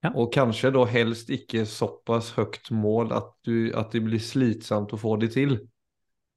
Ja. 0.00 0.10
Och 0.14 0.32
kanske 0.32 0.70
då 0.70 0.84
helst 0.84 1.30
icke 1.30 1.66
så 1.66 1.88
pass 1.88 2.32
högt 2.32 2.70
mål 2.70 3.12
att, 3.12 3.36
du, 3.42 3.74
att 3.74 3.90
det 3.90 4.00
blir 4.00 4.18
slitsamt 4.18 4.92
att 4.92 5.00
få 5.00 5.16
det 5.16 5.28
till. 5.28 5.58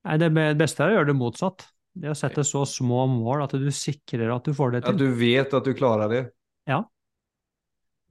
Nei, 0.03 0.17
det 0.17 0.29
be- 0.33 0.53
beste 0.57 0.83
er 0.83 0.89
å 0.89 0.95
gjøre 0.97 1.11
det 1.11 1.17
motsatt. 1.17 1.65
Det 1.93 2.09
å 2.09 2.15
sette 2.17 2.43
så 2.47 2.63
små 2.65 3.03
mål 3.11 3.43
at 3.43 3.53
du 3.53 3.67
sikrer 3.71 4.31
at 4.33 4.45
du 4.47 4.53
får 4.55 4.71
det 4.71 4.77
Att 4.77 4.93
At 4.93 4.97
du 4.97 5.11
vet 5.13 5.53
att 5.53 5.65
du 5.65 5.73
klarar 5.73 6.09
det. 6.09 6.29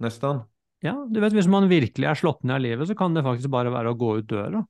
Ja. 0.01 0.07
Nästan. 0.07 0.43
Ja, 0.81 0.95
du 1.05 1.21
vet, 1.21 1.35
hvis 1.37 1.49
man 1.51 1.69
virkelig 1.69 2.09
er 2.09 2.17
slått 2.17 2.41
ned 2.43 2.57
av 2.57 2.63
livet, 2.65 2.89
så 2.89 2.97
kan 2.97 3.13
det 3.13 3.25
faktisk 3.27 3.53
bare 3.53 3.73
være 3.73 3.93
å 3.93 3.99
gå 4.01 4.15
ut 4.23 4.29
døra. 4.31 4.63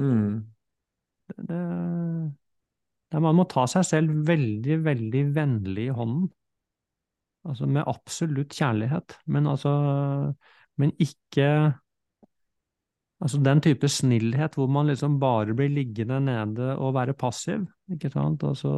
Mm. 0.00 0.38
Det, 1.28 1.58
det, 3.12 3.20
man 3.20 3.36
må 3.36 3.44
ta 3.50 3.66
seg 3.68 3.84
selv 3.84 4.22
veldig, 4.28 4.78
veldig 4.86 5.26
vennlig 5.36 5.90
i 5.90 5.96
hånden. 5.96 6.30
Altså 7.42 7.66
med 7.66 7.88
absolutt 7.90 8.54
kjærlighet, 8.54 9.18
men 9.26 9.48
altså 9.50 9.70
Men 10.78 10.92
ikke 11.02 11.74
Altså 13.22 13.38
den 13.38 13.60
type 13.62 13.86
snillhet 13.86 14.56
hvor 14.58 14.66
man 14.70 14.88
liksom 14.90 15.20
bare 15.22 15.54
blir 15.54 15.70
liggende 15.70 16.16
nede 16.24 16.72
og 16.74 16.96
være 16.96 17.14
passiv, 17.14 17.68
ikke 17.92 18.10
sant. 18.10 18.42
Altså 18.42 18.70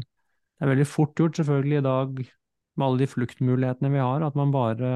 Det 0.00 0.64
er 0.64 0.70
veldig 0.72 0.86
fort 0.88 1.12
gjort 1.20 1.36
selvfølgelig 1.36 1.78
i 1.78 1.84
dag, 1.84 2.22
med 2.76 2.86
alle 2.86 3.02
de 3.02 3.10
fluktmulighetene 3.12 3.90
vi 3.92 4.00
har, 4.00 4.24
at 4.24 4.38
man 4.40 4.52
bare 4.54 4.92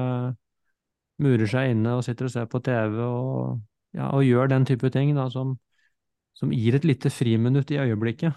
murer 1.23 1.47
seg 1.49 1.71
inne 1.73 1.95
og 1.97 2.03
sitter 2.05 2.27
og 2.27 2.33
ser 2.33 2.49
på 2.51 2.61
TV 2.65 2.97
og, 3.05 3.61
ja, 3.95 4.09
og 4.11 4.25
gjør 4.27 4.51
den 4.51 4.67
type 4.67 4.91
ting 4.93 5.13
da, 5.15 5.27
som, 5.31 5.55
som 6.35 6.51
gir 6.55 6.75
et 6.77 6.87
lite 6.87 7.11
friminutt 7.13 7.71
i 7.71 7.79
øyeblikket, 7.83 8.35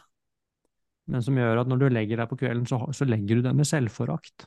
men 1.08 1.24
som 1.24 1.38
gjør 1.40 1.62
at 1.62 1.70
når 1.70 1.82
du 1.82 1.88
legger 1.90 2.20
deg 2.20 2.30
på 2.30 2.38
kvelden, 2.44 2.66
så, 2.68 2.80
så 2.94 3.08
legger 3.08 3.40
du 3.40 3.48
deg 3.48 3.56
med 3.58 3.68
selvforakt. 3.68 4.46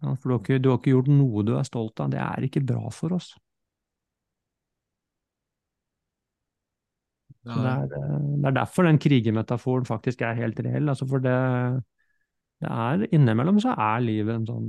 For 0.00 0.28
du 0.30 0.34
har, 0.34 0.40
ikke, 0.40 0.58
du 0.62 0.70
har 0.70 0.78
ikke 0.80 0.94
gjort 0.94 1.10
noe 1.12 1.42
du 1.44 1.56
er 1.58 1.66
stolt 1.68 2.00
av. 2.00 2.12
Det 2.14 2.20
er 2.22 2.46
ikke 2.46 2.62
bra 2.64 2.86
for 2.94 3.18
oss. 3.18 3.32
Det, 7.42 7.52
er, 7.66 7.88
det 7.90 8.46
er 8.46 8.54
derfor 8.54 8.86
den 8.86 9.00
krigermetaforen 9.02 9.84
faktisk 9.88 10.22
er 10.22 10.38
helt 10.38 10.60
reell. 10.62 10.88
Altså 10.88 11.08
for 11.10 11.22
det, 11.24 11.34
det 12.62 12.70
er 12.70 13.06
innimellom 13.10 13.58
så 13.62 13.74
er 13.74 14.04
livet 14.04 14.36
en 14.36 14.46
sånn 14.46 14.68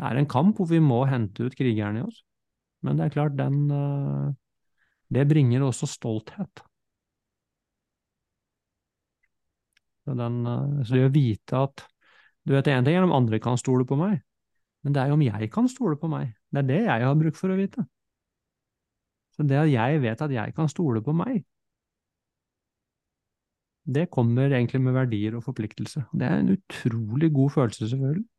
Det 0.00 0.08
er 0.08 0.16
en 0.16 0.28
kamp 0.32 0.56
hvor 0.56 0.68
vi 0.70 0.78
må 0.80 1.02
hente 1.04 1.44
ut 1.44 1.56
krigeren 1.58 1.98
i 2.00 2.04
oss. 2.06 2.22
Men 2.80 2.96
det 2.96 3.06
er 3.06 3.12
klart, 3.12 3.36
den 3.36 3.66
eh, 3.68 4.30
Det 5.12 5.26
bringer 5.28 5.66
også 5.66 5.86
stolthet. 5.90 6.62
Så, 10.06 10.16
den, 10.16 10.40
eh, 10.46 10.80
så 10.88 10.96
det 10.96 11.06
å 11.10 11.12
vite 11.14 11.62
at 11.68 11.84
Du 12.48 12.54
vet, 12.54 12.70
én 12.72 12.86
ting 12.86 12.96
er 12.96 13.04
om 13.04 13.12
andre 13.12 13.38
kan 13.38 13.58
stole 13.60 13.84
på 13.84 13.98
meg, 14.00 14.22
men 14.82 14.94
det 14.96 15.02
er 15.02 15.10
jo 15.10 15.18
om 15.18 15.22
jeg 15.22 15.50
kan 15.52 15.68
stole 15.68 15.98
på 16.00 16.08
meg. 16.08 16.30
Det 16.48 16.62
er 16.62 16.68
det 16.70 16.78
jeg 16.86 17.04
har 17.04 17.18
bruk 17.20 17.36
for 17.36 17.52
å 17.52 17.58
vite. 17.58 17.84
Så 19.36 19.44
det 19.44 19.58
at 19.60 19.68
jeg 19.68 20.00
vet 20.02 20.24
at 20.24 20.32
jeg 20.32 20.54
kan 20.56 20.72
stole 20.72 21.02
på 21.04 21.12
meg, 21.12 21.44
det 23.84 24.08
kommer 24.10 24.48
egentlig 24.48 24.80
med 24.80 24.96
verdier 24.96 25.36
og 25.36 25.44
forpliktelse. 25.44 26.06
Det 26.16 26.26
er 26.26 26.40
en 26.40 26.54
utrolig 26.56 27.32
god 27.36 27.50
følelse, 27.58 27.88
selvfølgelig. 27.92 28.29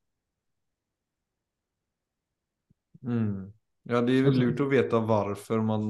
Mm. 3.06 3.52
Ja, 3.84 4.02
det 4.02 4.14
är 4.14 4.24
väl 4.24 4.40
lurt 4.40 4.60
att 4.60 4.72
veta 4.72 5.00
varför 5.00 5.62
man 5.62 5.86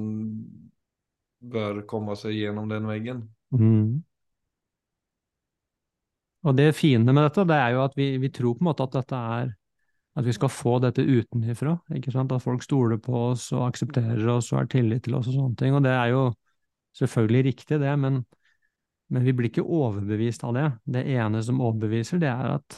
bør 1.42 1.82
komme 1.88 2.16
seg 2.16 2.38
gjennom 2.38 2.70
den 2.70 2.88
veggen. 2.88 3.24
Mm. 3.52 4.04
Og 6.42 6.56
det 6.58 6.72
fine 6.74 7.14
med 7.14 7.24
dette, 7.24 7.46
det 7.46 7.58
er 7.58 7.76
jo 7.76 7.82
at 7.84 7.98
vi, 7.98 8.14
vi 8.22 8.30
tror 8.34 8.56
på 8.56 8.64
en 8.64 8.70
måte 8.72 8.86
at 8.88 8.96
dette 9.02 9.18
er 9.18 9.58
At 10.12 10.26
vi 10.28 10.34
skal 10.36 10.50
få 10.52 10.80
dette 10.84 11.06
utenifra. 11.08 11.78
ikke 11.96 12.12
sant? 12.12 12.32
At 12.36 12.44
folk 12.44 12.64
stoler 12.64 12.98
på 13.00 13.14
oss 13.30 13.46
og 13.56 13.70
aksepterer 13.70 14.28
oss 14.28 14.50
og 14.52 14.58
har 14.58 14.66
tillit 14.68 15.06
til 15.06 15.16
oss 15.16 15.30
og 15.32 15.38
sånne 15.38 15.56
ting. 15.56 15.72
Og 15.74 15.86
det 15.86 15.94
er 15.96 16.10
jo 16.12 16.24
selvfølgelig 17.00 17.44
riktig, 17.46 17.80
det, 17.80 17.94
men, 18.00 18.26
men 19.08 19.24
vi 19.24 19.32
blir 19.32 19.48
ikke 19.48 19.64
overbevist 19.64 20.44
av 20.44 20.58
det. 20.58 20.66
Det 20.84 21.06
ene 21.16 21.40
som 21.48 21.62
overbeviser, 21.64 22.20
det 22.20 22.28
er 22.28 22.58
at 22.58 22.76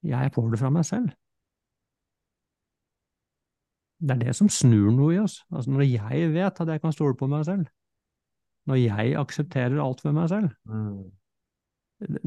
jeg 0.00 0.32
får 0.32 0.48
det 0.54 0.62
fra 0.62 0.70
meg 0.72 0.88
selv. 0.88 1.12
Det 4.00 4.14
er 4.16 4.20
det 4.24 4.34
som 4.36 4.48
snur 4.48 4.90
noe 4.96 5.14
i 5.14 5.20
oss. 5.20 5.42
Altså 5.52 5.74
når 5.74 5.84
jeg 5.84 6.32
vet 6.32 6.60
at 6.62 6.72
jeg 6.72 6.80
kan 6.80 6.94
stole 6.96 7.16
på 7.18 7.28
meg 7.28 7.44
selv, 7.48 7.68
når 8.68 8.80
jeg 8.80 9.16
aksepterer 9.20 9.80
alt 9.82 10.04
ved 10.04 10.14
meg 10.16 10.28
selv, 10.32 10.52
Mm. 10.68 11.10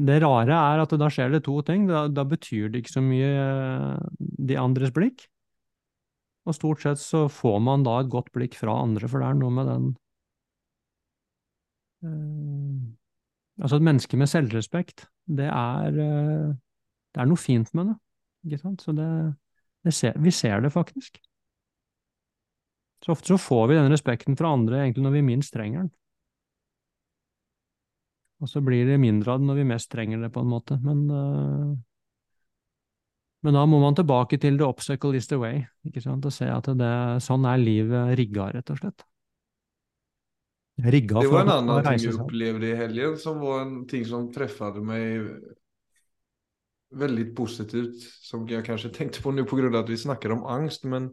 det 0.06 0.22
rare 0.22 0.54
er 0.54 0.80
at 0.84 0.92
da 0.98 1.08
skjer 1.10 1.32
det 1.34 1.44
to 1.44 1.60
ting. 1.66 1.88
Da, 1.88 2.06
da 2.06 2.22
betyr 2.22 2.70
det 2.70 2.84
ikke 2.84 2.94
så 2.94 3.02
mye 3.02 3.30
eh, 3.42 3.98
de 4.20 4.58
andres 4.60 4.92
blikk. 4.94 5.26
Og 6.46 6.54
stort 6.54 6.84
sett 6.84 7.00
så 7.00 7.24
får 7.32 7.58
man 7.64 7.82
da 7.82 7.98
et 8.00 8.10
godt 8.12 8.30
blikk 8.34 8.54
fra 8.54 8.76
andre, 8.82 9.08
for 9.08 9.18
det 9.18 9.28
er 9.30 9.38
noe 9.38 9.50
med 9.50 9.70
den 9.70 9.86
uh, 12.04 12.92
Altså, 13.62 13.78
et 13.78 13.86
menneske 13.86 14.18
med 14.18 14.28
selvrespekt, 14.28 15.06
det 15.30 15.46
er 15.46 15.94
uh, 15.94 16.54
Det 17.14 17.22
er 17.22 17.30
noe 17.30 17.40
fint 17.40 17.70
med 17.74 17.92
det, 17.92 17.94
ikke 18.46 18.60
sant? 18.60 18.82
Så 18.82 18.92
det, 18.92 19.08
det 19.86 19.94
ser, 19.94 20.18
vi 20.20 20.30
ser 20.34 20.60
det 20.60 20.72
faktisk. 20.74 21.18
Så 23.04 23.12
ofte 23.12 23.34
så 23.34 23.38
får 23.38 23.66
vi 23.68 23.76
den 23.76 23.92
respekten 23.92 24.36
fra 24.36 24.54
andre 24.56 24.80
egentlig 24.80 25.04
når 25.04 25.18
vi 25.18 25.22
minst 25.26 25.52
trenger 25.52 25.84
den. 25.84 25.90
Og 28.40 28.48
så 28.48 28.60
blir 28.64 28.88
det 28.88 29.00
mindre 29.00 29.34
av 29.34 29.40
det 29.40 29.48
når 29.48 29.58
vi 29.60 29.66
mest 29.68 29.90
trenger 29.92 30.22
det, 30.24 30.30
på 30.32 30.40
en 30.40 30.48
måte. 30.48 30.78
Men, 30.80 31.02
uh, 31.12 31.72
men 33.44 33.56
da 33.56 33.64
må 33.68 33.80
man 33.82 33.96
tilbake 33.96 34.38
til 34.40 34.56
the 34.60 34.66
obstacle 34.66 35.16
is 35.16 35.28
the 35.28 35.38
way, 35.40 35.60
ikke 35.84 36.00
sant? 36.04 36.24
og 36.24 36.32
se 36.32 36.48
at 36.48 36.70
det, 36.80 36.94
sånn 37.24 37.44
er 37.48 37.60
livet 37.60 38.16
rigga, 38.20 38.48
rett 38.56 38.72
og 38.72 38.80
slett. 38.80 39.04
Rigga 40.84 41.20
Det 41.22 41.30
var 41.30 41.46
en 41.52 41.68
skal 41.68 41.84
ting 41.86 42.08
jeg 42.08 42.16
opplevde 42.24 42.66
i 42.72 42.78
helgen 42.78 43.20
som 43.20 43.36
var 43.38 43.60
en 43.62 43.76
ting 43.86 44.02
som 44.08 44.26
treffet 44.34 44.80
meg 44.82 45.28
veldig 46.98 47.28
positivt 47.36 48.02
som 48.26 48.42
jeg 48.50 48.66
kanskje 48.66 48.90
tenkte 48.96 49.22
på 49.22 49.30
nå 49.30 49.44
på 49.46 49.60
at 49.70 49.92
vi 49.92 50.00
snakker 50.00 50.34
om 50.34 50.42
angst 50.50 50.88
men 50.90 51.12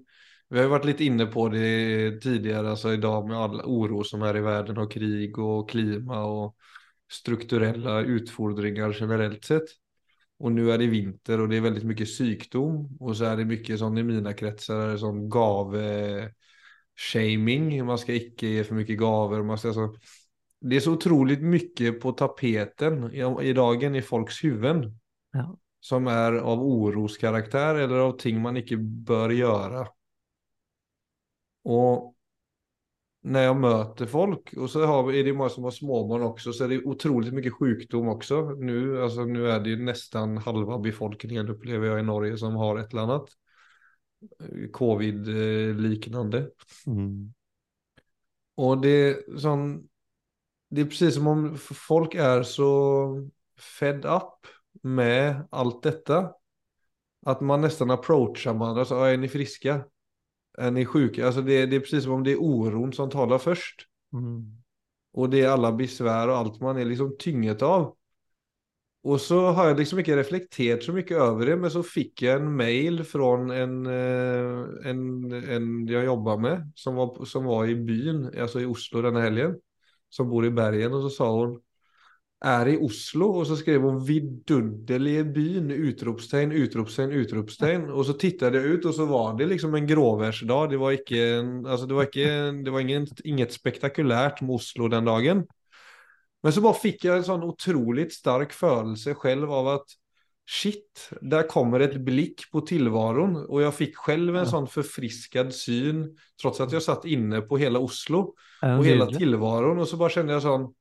vi 0.52 0.58
har 0.58 0.64
ju 0.64 0.70
varit 0.70 0.86
lite 0.86 1.04
inne 1.04 1.26
på 1.26 1.50
det 1.50 2.22
tidigare 2.22 2.70
alltså 2.70 2.94
idag 2.94 3.28
med 3.28 3.38
all 3.38 3.62
oro 3.62 4.04
som 4.04 4.22
är 4.22 4.38
i 4.38 4.42
världen 4.42 4.78
och 4.78 4.92
krig 4.92 5.40
och 5.40 5.70
klima 5.70 6.24
och 6.24 6.56
strukturella 7.12 8.02
utfordringar 8.02 8.98
generellt 9.00 9.46
sett. 9.46 9.64
Och 10.40 10.52
nu 10.52 10.72
är 10.72 10.78
det 10.78 10.88
vinter 10.88 11.42
och 11.42 11.50
det 11.50 11.58
är 11.58 11.62
väldigt 11.62 11.84
mycket 11.84 12.18
sjukdom 12.18 12.98
och 13.00 13.18
så 13.18 13.26
är 13.26 13.38
det 13.38 13.46
mycket 13.46 13.80
som 13.80 13.98
i 13.98 14.04
mina 14.04 14.34
kretsar 14.34 14.98
som 14.98 15.30
gave 15.30 16.32
shaming, 17.12 17.86
man 17.86 17.98
ska 17.98 18.14
icke 18.14 18.48
ge 18.48 18.64
för 18.64 18.76
mycket 18.76 19.00
gaver. 19.00 19.44
Man 19.44 19.58
ska, 19.58 19.68
alltså, 19.68 19.96
det 20.62 20.76
är 20.76 20.80
så 20.80 20.92
otroligt 20.92 21.42
mycket 21.42 22.02
på 22.02 22.12
tapeten 22.12 23.14
i, 23.14 23.50
i 23.50 23.54
dagen 23.54 23.96
i 23.96 24.02
folks 24.02 24.44
huvuden 24.44 24.98
Ja. 25.34 25.58
som 25.80 26.08
är 26.08 26.34
av 26.34 26.62
oroskaraktär 26.62 27.76
eller 27.76 27.96
av 27.96 28.18
ting 28.18 28.42
man 28.42 28.58
inte 28.58 28.78
bör 28.78 29.30
göra. 29.30 29.88
Och 31.64 32.16
när 33.24 33.44
jag 33.44 33.56
möter 33.56 34.06
folk 34.06 34.54
och 34.58 34.70
så 34.70 34.86
har, 34.86 35.04
vi- 35.04 35.20
är 35.20 35.24
det 35.24 35.34
många 35.34 35.50
som 35.50 35.64
har 35.64 35.72
småbarn 35.72 36.22
också 36.22 36.54
så 36.54 36.64
är 36.64 36.68
det 36.70 36.84
otroligt 36.84 37.34
mycket 37.34 37.54
sjukdom 37.54 38.08
också. 38.08 38.50
Nu, 38.50 39.04
alltså, 39.04 39.26
nu 39.26 39.52
är 39.52 39.60
det 39.60 39.70
ju 39.70 39.84
nästan 39.84 40.38
halva 40.38 40.78
befolkningen 40.80 41.50
upplever 41.50 41.88
jag 41.88 42.00
i 42.00 42.04
Norge 42.04 42.38
som 42.38 42.56
har 42.56 42.78
ett 42.78 42.92
eller 42.92 43.02
annat 43.02 43.30
eh, 44.40 44.70
covid-liknande. 44.72 46.50
Mm. 46.88 47.34
Och 48.56 48.82
det 48.82 48.90
er 48.90 49.38
sånn 49.40 49.88
det 50.72 50.82
är 50.82 50.86
precis 50.86 51.16
som 51.16 51.28
om 51.28 51.58
folk 51.58 52.16
är 52.16 52.44
så 52.44 53.30
fed 53.80 54.06
up 54.06 54.48
med 54.82 55.48
allt 55.52 55.84
detta. 55.84 56.32
Att 57.26 57.42
man 57.42 57.62
nästan 57.62 57.92
approachar 57.92 58.54
man, 58.54 58.78
alltså, 58.80 58.96
"Ja, 58.96 59.08
är 59.08 59.18
ni 59.18 59.30
friska? 59.30 59.86
Är 60.58 60.72
ni 60.72 60.86
sjuka? 60.86 61.26
Alltså 61.26 61.42
det, 61.42 61.66
det 61.66 61.76
är 61.76 61.80
precis 61.80 62.04
som 62.04 62.14
om 62.14 62.24
det 62.24 62.32
är 62.32 62.42
oron 62.42 62.94
som 62.94 63.10
talar 63.10 63.38
först. 63.38 63.88
Mm. 64.14 64.62
Och 65.14 65.30
det 65.30 65.42
är 65.42 65.50
alla 65.50 65.72
besvär 65.72 66.28
och 66.28 66.38
allt 66.38 66.62
man 66.62 66.78
är 66.78 66.86
liksom 66.86 67.16
tynget 67.20 67.62
av. 67.62 67.96
Och 69.04 69.22
så 69.22 69.46
har 69.46 69.68
jag 69.68 69.80
liksom 69.80 70.00
inte 70.00 70.18
reflekterat 70.18 70.84
så 70.84 70.94
mycket 70.94 71.18
över 71.18 71.46
det, 71.46 71.56
men 71.56 71.72
så 71.72 71.84
fick 71.84 72.22
jag 72.22 72.36
en 72.36 72.56
mail 72.56 73.04
från 73.04 73.52
en, 73.52 73.86
eh, 73.86 74.90
en, 74.90 75.32
en 75.32 75.88
jag 75.88 76.06
jobbar 76.06 76.38
med 76.38 76.72
som 76.76 76.96
var, 76.96 77.26
som 77.26 77.44
var 77.44 77.68
i 77.68 77.76
byn, 77.76 78.40
alltså 78.42 78.62
i 78.62 78.66
Oslo 78.66 79.02
denna 79.02 79.22
helgen, 79.22 79.56
som 80.10 80.30
bor 80.30 80.46
i 80.46 80.50
bergen 80.52 80.94
och 80.94 81.02
så 81.02 81.10
sa 81.10 81.32
hon 81.32 81.62
är 82.42 82.68
i 82.68 82.78
Oslo 82.82 83.28
og 83.38 83.46
så 83.46 83.56
skrev 83.60 83.84
hun 83.86 84.00
vidunderlige 84.02 85.24
byn, 85.36 85.70
utropstegn, 85.72 86.54
utropstegn, 86.58 87.14
utropstegn. 87.22 87.86
Og 87.94 88.08
så 88.08 88.16
tittet 88.18 88.58
jeg 88.58 88.78
ut 88.78 88.88
og 88.90 88.96
så 88.98 89.06
var 89.10 89.36
det 89.38 89.52
liksom 89.52 89.78
en 89.78 89.88
gråværsdag. 89.90 90.72
Det 90.74 90.80
var 90.82 90.98
ikke, 90.98 91.22
altså 91.62 91.90
det 91.90 91.98
var 91.98 92.10
ikke, 92.10 92.30
det 92.66 92.74
var 92.74 92.86
ingen, 92.86 93.08
inget 93.24 93.54
spektakulært 93.54 94.42
med 94.42 94.58
Oslo 94.58 94.90
den 94.90 95.06
dagen. 95.06 95.46
Men 96.42 96.54
så 96.56 96.66
bare 96.66 96.82
fikk 96.82 97.06
jeg 97.06 97.22
en 97.22 97.30
sånn 97.30 97.46
utrolig 97.46 98.10
sterk 98.16 98.56
følelse 98.58 99.14
selv 99.22 99.54
av 99.54 99.76
at 99.78 99.98
shit, 100.52 101.06
der 101.22 101.46
kommer 101.48 101.86
et 101.86 101.94
blikk 102.02 102.48
på 102.52 102.66
tilvaron. 102.66 103.38
Og 103.46 103.62
jeg 103.62 103.78
fikk 103.78 104.02
selv 104.08 104.42
en 104.42 104.50
sånn 104.50 104.68
forfrisket 104.68 105.54
syn, 105.54 106.08
tross 106.42 106.66
at 106.66 106.74
jeg 106.74 106.82
satt 106.84 107.06
inne 107.06 107.46
på 107.46 107.62
hele 107.62 107.80
Oslo 107.80 108.32
og 108.66 108.86
hele 108.88 109.12
tilvaron. 109.14 109.78
Og 109.78 109.86
så 109.86 110.02
bare 110.02 110.18
kjente 110.18 110.40
jeg 110.40 110.50
sånn 110.50 110.72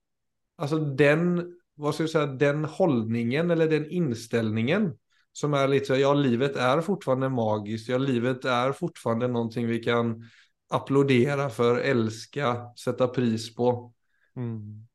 Alltså 0.60 0.78
den, 0.78 1.52
vad 1.74 1.94
ska 1.94 2.02
jag 2.02 2.10
säga, 2.10 2.26
den 2.26 2.64
hållningen 2.64 3.50
eller 3.50 3.68
den 3.68 3.90
inställningen 3.90 4.92
som 5.32 5.54
är 5.54 5.68
lite 5.68 5.86
så, 5.86 5.94
ja 5.94 6.14
livet 6.14 6.56
är 6.56 6.80
fortfarande 6.80 7.28
magiskt, 7.28 7.88
ja 7.88 7.98
livet 7.98 8.44
är 8.44 8.72
fortfarande 8.72 9.28
någonting 9.28 9.66
vi 9.66 9.78
kan 9.78 10.24
applådera 10.70 11.50
för, 11.50 11.76
älska, 11.76 12.56
sätta 12.84 13.08
pris 13.08 13.54
på. 13.54 13.92
Mm. 14.36 14.86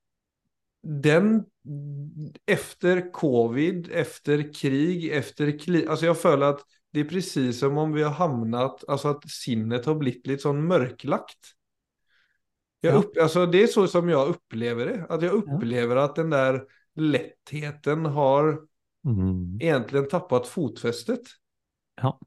Den, 0.83 1.43
efter 2.45 3.11
covid, 3.11 3.89
efter 3.91 4.53
krig, 4.53 5.09
efter 5.11 5.59
krig, 5.59 5.87
alltså 5.87 6.05
jag 6.05 6.19
följer 6.19 6.47
att 6.47 6.61
det 6.91 6.99
är 6.99 7.05
precis 7.05 7.59
som 7.59 7.77
om 7.77 7.93
vi 7.93 8.03
har 8.03 8.11
hamnat, 8.11 8.83
alltså 8.87 9.07
att 9.07 9.29
sinnet 9.29 9.85
har 9.85 9.95
blivit 9.95 10.27
lite 10.27 10.41
sån 10.41 10.67
mörklagt. 10.67 11.54
Jag 12.85 12.95
upp, 12.95 13.17
alltså 13.21 13.45
det 13.45 13.63
är 13.63 13.67
så 13.67 13.87
som 13.87 14.09
jag 14.09 14.27
upplever 14.27 14.85
det. 14.85 15.05
Att 15.09 15.21
jag 15.21 15.33
upplever 15.33 15.95
att 15.95 16.15
den 16.15 16.29
där 16.29 16.63
lättheten 16.95 18.05
har 18.05 18.59
mm. 19.05 19.57
egentligen 19.61 20.07
tappat 20.07 20.47
fotfästet. 20.47 21.21
Ja. 22.01 22.19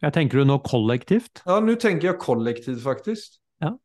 Jag 0.00 0.12
tänker 0.12 0.38
du 0.38 0.44
nå 0.44 0.58
kollektivt? 0.58 1.42
Ja, 1.44 1.60
nu 1.60 1.76
tänker 1.76 2.06
jag 2.06 2.18
kollektivt 2.18 2.82
faktiskt. 2.82 3.40
Ja. 3.58 3.78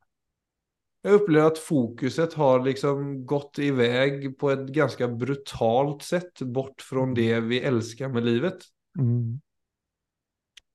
Jag 1.02 1.14
upplever 1.14 1.48
att 1.48 1.58
fokuset 1.58 2.34
har 2.34 2.66
liksom 2.66 3.26
gått 3.26 3.60
iväg 3.60 4.38
på 4.38 4.50
ett 4.50 4.68
ganska 4.68 5.08
brutalt 5.08 6.04
sätt 6.04 6.42
bort 6.42 6.82
från 6.82 7.04
mm. 7.04 7.16
det 7.16 7.40
vi 7.40 7.62
älskar 7.62 8.10
med 8.10 8.26
livet. 8.26 8.58
Mm. 9.00 9.42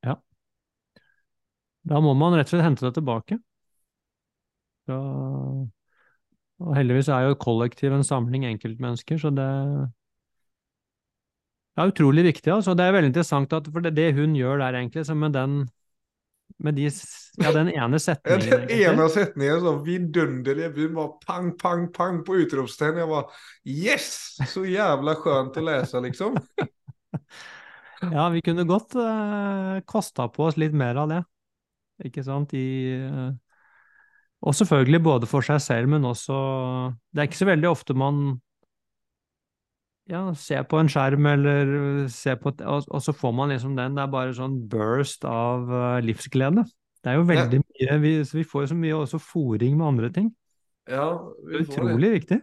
Ja. 0.00 0.22
Da 1.82 2.00
må 2.00 2.14
man 2.14 2.34
rett 2.36 2.46
og 2.46 2.48
slett 2.48 2.64
hente 2.64 2.86
det 2.86 2.94
tilbake. 2.96 3.38
Så, 4.84 4.96
og 6.60 6.72
heldigvis 6.76 7.08
er 7.12 7.28
jo 7.28 7.38
kollektiv 7.40 7.94
en 7.96 8.06
samling 8.06 8.44
enkeltmennesker, 8.48 9.20
så 9.20 9.32
det 9.34 9.48
er 11.76 11.90
utrolig 11.90 12.26
viktig. 12.28 12.52
altså. 12.52 12.74
Det 12.76 12.84
er 12.84 12.94
veldig 12.94 13.12
interessant, 13.12 13.52
at, 13.56 13.70
for 13.72 13.84
det, 13.84 13.96
det 13.96 14.12
hun 14.18 14.36
gjør 14.38 14.60
der, 14.62 14.80
egentlig, 14.82 15.06
så 15.06 15.16
med 15.18 15.34
den 15.34 15.64
med 16.58 16.76
de, 16.78 16.86
ja, 17.42 17.50
den 17.52 17.70
ene 17.72 17.98
setningen. 17.98 18.44
Den 18.50 18.70
ene 18.70 19.08
setningen, 19.10 19.60
så 19.60 19.72
vidunderlig 19.84 20.70
bud, 20.74 20.92
bare 20.94 21.12
pang, 21.26 21.50
pang, 21.58 21.86
pang 21.92 22.20
på 22.26 22.38
utropstegn. 22.44 23.00
Jeg 23.02 23.10
var 23.10 23.32
yes! 23.66 24.08
Så 24.52 24.64
jævla 24.68 25.16
skjønt 25.18 25.58
å 25.58 25.64
lese, 25.66 26.02
liksom. 26.04 26.38
ja, 28.16 28.28
vi 28.34 28.42
kunne 28.44 28.66
godt 28.68 28.96
uh, 28.98 29.80
kosta 29.88 30.28
på 30.32 30.48
oss 30.48 30.60
litt 30.60 30.76
mer 30.76 31.00
av 31.02 31.10
det, 31.10 31.22
ikke 32.06 32.24
sant, 32.26 32.54
i 32.54 32.66
uh, 33.02 33.32
og 34.44 34.52
selvfølgelig 34.52 35.00
både 35.04 35.28
for 35.28 35.44
seg 35.46 35.60
selv, 35.64 35.88
men 35.94 36.04
også 36.04 36.34
Det 37.12 37.22
er 37.22 37.28
ikke 37.30 37.40
så 37.40 37.48
veldig 37.48 37.70
ofte 37.70 37.96
man 37.96 38.24
ja, 40.10 40.20
ser 40.36 40.66
på 40.68 40.78
en 40.82 40.90
skjerm 40.92 41.26
eller 41.30 41.68
ser 42.12 42.36
på 42.36 42.52
og, 42.52 42.88
og, 42.90 43.00
så 43.00 43.14
får 43.16 43.32
man 43.32 43.54
liksom 43.54 43.76
den. 43.78 43.94
Det 43.96 44.02
er 44.02 44.10
bare 44.12 44.34
sånn 44.36 44.58
burst 44.68 45.24
av 45.24 45.70
uh, 45.70 46.00
livsglede. 46.04 46.66
Det 47.04 47.12
er 47.12 47.16
jo 47.16 47.28
veldig 47.28 47.60
ja. 47.60 47.64
mye 47.64 48.00
vi, 48.02 48.10
vi, 48.36 48.44
får 48.48 48.66
jo 48.66 48.72
så 48.72 48.76
mye 48.80 48.98
også 48.98 49.20
fòring 49.20 49.78
med 49.78 49.86
andre 49.86 50.10
ting. 50.12 50.28
Ja, 50.88 51.06
vi 51.40 51.54
det 51.54 51.62
er 51.62 51.64
utrolig 51.70 52.10
det. 52.10 52.12
viktig. 52.18 52.38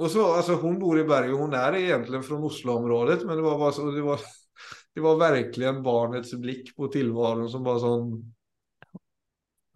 Og 0.00 0.12
så, 0.12 0.26
altså, 0.36 0.56
Hun 0.60 0.78
bor 0.80 0.96
i 0.96 1.06
Bergen, 1.08 1.36
hun 1.36 1.56
er 1.56 1.76
egentlig 1.76 2.22
fra 2.24 2.36
Oslo-området, 2.48 3.20
men 3.28 3.36
det 3.36 3.44
var, 3.44 3.58
bare 3.60 3.76
så, 3.76 3.88
det, 3.92 4.04
var, 4.04 4.20
det 4.96 5.04
var 5.04 5.18
virkelig 5.20 5.72
barnets 5.84 6.36
blikk 6.40 6.72
på 6.76 6.88
tilværelsen 6.92 7.52
som 7.52 7.64
bare 7.64 7.82
sånn 7.84 8.06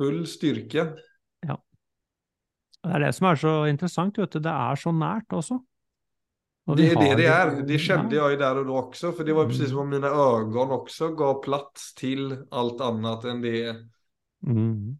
Full 0.00 0.24
styrke. 0.26 0.88
Ja. 1.46 1.58
Det 2.82 2.96
er 2.96 3.06
det 3.06 3.12
som 3.16 3.28
er 3.30 3.38
så 3.40 3.54
interessant, 3.70 4.18
vet 4.18 4.34
du. 4.34 4.42
Det 4.42 4.54
er 4.54 4.80
så 4.80 4.92
nært 4.94 5.32
også. 5.32 5.60
Det 6.74 6.90
er 6.94 6.96
det 6.96 7.16
det 7.20 7.28
er. 7.28 7.50
Det 7.68 7.78
kjente 7.80 8.16
jeg 8.16 8.38
der 8.40 8.58
og 8.62 8.68
da 8.68 8.76
også. 8.80 9.12
For 9.12 9.26
det 9.26 9.36
var 9.36 9.48
precis 9.50 9.68
som 9.70 9.84
om 9.84 9.90
mine 9.92 10.08
øyne 10.08 10.66
også 10.78 11.12
ga 11.16 11.34
plass 11.44 11.92
til 11.98 12.32
alt 12.50 12.80
annet 12.84 13.26
enn 13.28 13.42
det. 13.44 13.64
Mm. 14.48 14.94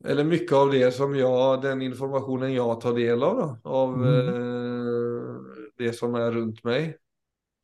Eller 0.00 0.24
mye 0.24 0.46
av 0.56 0.70
det 0.72 0.86
som 0.96 1.12
jeg, 1.14 1.60
den 1.60 1.82
informasjonen 1.90 2.54
jeg 2.54 2.76
tar 2.80 2.94
del 2.96 3.24
av, 3.26 3.40
da, 3.40 3.48
av 3.68 3.96
mm. 3.98 4.06
eh, 4.14 5.64
det 5.82 5.92
som 5.98 6.14
er 6.16 6.30
rundt 6.38 6.62
meg. 6.64 6.94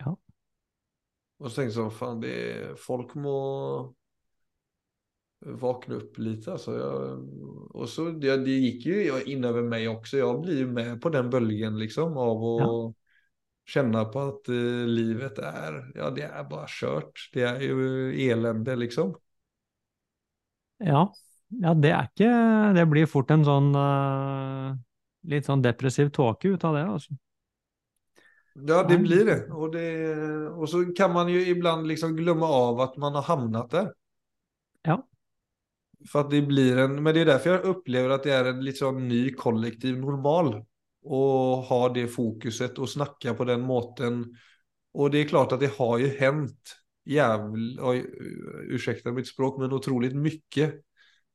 Ja. 0.03 0.12
Og 1.40 1.49
så 1.49 1.62
tenkte 1.62 1.79
jeg 1.79 1.94
sånn, 1.96 2.20
det, 2.20 2.37
folk 2.83 3.14
må 3.16 3.38
vakna 5.47 5.95
upp 5.95 6.19
lite. 6.19 6.53
Alltså 6.53 6.79
jag, 6.79 7.29
och 7.71 7.89
så 7.89 8.05
det, 8.05 8.37
det 8.37 8.51
gick 8.51 8.87
ju 8.87 9.23
in 9.23 9.45
över 9.45 9.63
mig 9.63 9.89
också. 9.89 10.17
Jag 10.17 10.41
blir 10.41 10.59
ju 10.59 10.67
med 10.67 11.03
på 11.03 11.09
den 11.09 11.31
bölgen 11.31 11.79
liksom 11.79 12.17
av 12.17 12.45
att 12.45 12.61
ja. 12.61 12.93
känna 13.65 14.05
på 14.05 14.21
att 14.21 14.49
eh, 14.49 14.87
livet 14.87 15.39
är, 15.39 15.93
ja 15.95 16.11
det 16.11 16.23
är 16.23 16.45
bara 16.45 16.67
kört. 16.69 17.31
Det 17.33 17.43
är 17.43 17.61
ju 17.61 18.31
elände 18.31 18.77
liksom. 18.77 19.15
Ja, 20.79 21.15
ja 21.49 21.75
det 21.75 21.89
er 21.89 22.09
ikke 22.11 22.33
Det 22.77 22.83
blir 22.91 23.07
fort 23.09 23.31
en 23.33 23.45
sånn 23.47 23.71
uh, 23.73 24.75
litt 25.25 25.47
sånn 25.49 25.63
depressiv 25.65 26.11
tåke 26.13 26.53
ut 26.53 26.65
av 26.65 26.75
det, 26.77 26.83
altså. 26.85 27.17
Ja, 28.57 28.83
det 28.89 28.99
blir 28.99 29.25
det. 29.25 29.39
Og, 29.53 29.73
det. 29.73 29.89
og 30.49 30.69
så 30.69 30.83
kan 30.97 31.13
man 31.13 31.29
jo 31.29 31.41
ibland 31.41 31.89
liksom 31.89 32.15
glemme 32.17 32.45
av 32.45 32.81
at 32.81 32.97
man 33.01 33.17
har 33.19 33.25
hamnat 33.29 33.71
der. 33.71 33.91
Ja. 34.85 35.01
For 36.05 36.27
at 36.27 36.33
det 36.33 36.43
blir 36.49 36.79
en, 36.85 36.99
men 37.01 37.15
det 37.15 37.25
er 37.25 37.33
derfor 37.33 37.57
jeg 37.57 37.71
opplever 37.73 38.13
at 38.15 38.27
det 38.27 38.35
er 38.37 38.51
en 38.51 38.65
litt 38.65 38.81
sånn 38.83 39.07
ny 39.09 39.23
kollektiv 39.39 39.97
normal. 39.99 40.53
Å 41.07 41.23
ha 41.69 41.81
det 41.95 42.09
fokuset 42.13 42.79
og 42.83 42.91
snakke 42.91 43.35
på 43.39 43.47
den 43.49 43.63
måten. 43.65 44.25
Og 44.97 45.13
det 45.13 45.23
er 45.23 45.31
klart 45.31 45.55
at 45.57 45.63
det 45.63 45.73
har 45.79 46.01
jo 46.03 46.11
hendt 46.19 46.77
jævlig 47.07 47.77
Unnskyld 47.79 49.13
mitt 49.15 49.31
språk, 49.31 49.61
men 49.63 49.75
utrolig 49.77 50.11
mye 50.19 50.71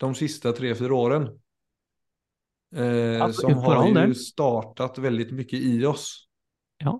de 0.01 0.09
siste 0.17 0.51
tre-fire 0.57 0.97
årene. 0.97 1.31
Eh, 2.71 3.23
som 3.35 3.57
har 3.65 3.87
jo 3.89 4.15
startet 4.15 5.01
veldig 5.03 5.27
mye 5.35 5.59
i 5.59 5.73
oss. 5.87 6.07
Ja. 6.83 6.95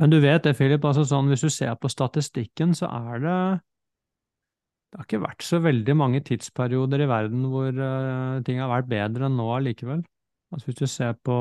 Men 0.00 0.10
du 0.10 0.20
vet 0.22 0.44
det, 0.46 0.54
Philip, 0.56 0.84
altså 0.84 1.04
sånn, 1.06 1.28
hvis 1.30 1.42
du 1.44 1.50
ser 1.52 1.74
på 1.78 1.90
statistikken, 1.90 2.74
så 2.74 2.88
er 2.88 3.22
det 3.22 3.38
det 4.92 4.98
har 5.00 5.06
ikke 5.06 5.22
vært 5.22 5.44
så 5.46 5.56
veldig 5.64 5.94
mange 5.96 6.18
tidsperioder 6.20 7.00
i 7.00 7.08
verden 7.08 7.46
hvor 7.48 7.70
uh, 7.72 8.42
ting 8.44 8.58
har 8.60 8.68
vært 8.68 8.90
bedre 8.90 9.24
enn 9.24 9.38
nå 9.40 9.46
allikevel. 9.54 10.02
Altså 10.52 10.68
hvis 10.68 10.80
du 10.82 10.84
ser 10.84 11.14
på 11.24 11.36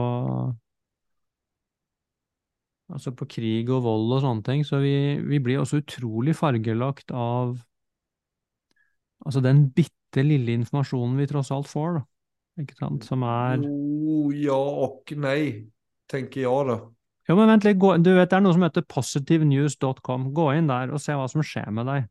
altså 2.91 3.11
på 3.11 3.27
krig 3.33 3.67
og 3.75 3.83
vold 3.83 4.15
og 4.15 4.23
sånne 4.23 4.45
ting, 4.47 4.63
så 4.67 4.79
vi, 4.79 4.93
vi 5.27 5.41
blir 5.43 5.59
også 5.59 5.81
utrolig 5.81 6.35
fargelagt 6.39 7.11
av 7.11 7.57
altså 9.25 9.43
den 9.43 9.65
bitte 9.75 10.23
lille 10.23 10.55
informasjonen 10.61 11.19
vi 11.19 11.27
tross 11.27 11.51
alt 11.51 11.67
får, 11.71 11.99
da. 11.99 12.05
Ikke 12.63 12.79
sant? 12.79 13.03
Som 13.07 13.27
er 13.27 13.59
Jo, 13.63 14.31
ja 14.35 14.55
og 14.55 15.11
nei, 15.19 15.67
tenker 16.11 16.45
jeg 16.45 16.71
da. 16.71 16.79
Jo, 17.27 17.35
men 17.35 17.51
vent 17.51 17.67
litt, 17.67 17.79
gå, 17.83 17.93
du 17.99 18.13
vet 18.15 18.31
det 18.31 18.39
er 18.39 18.47
noe 18.47 18.55
som 18.55 18.63
heter 18.63 18.87
positivenews.com. 18.95 20.31
Gå 20.35 20.49
inn 20.55 20.71
der 20.71 20.95
og 20.95 21.03
se 21.03 21.19
hva 21.19 21.27
som 21.31 21.43
skjer 21.43 21.67
med 21.75 21.91
deg. 21.91 22.07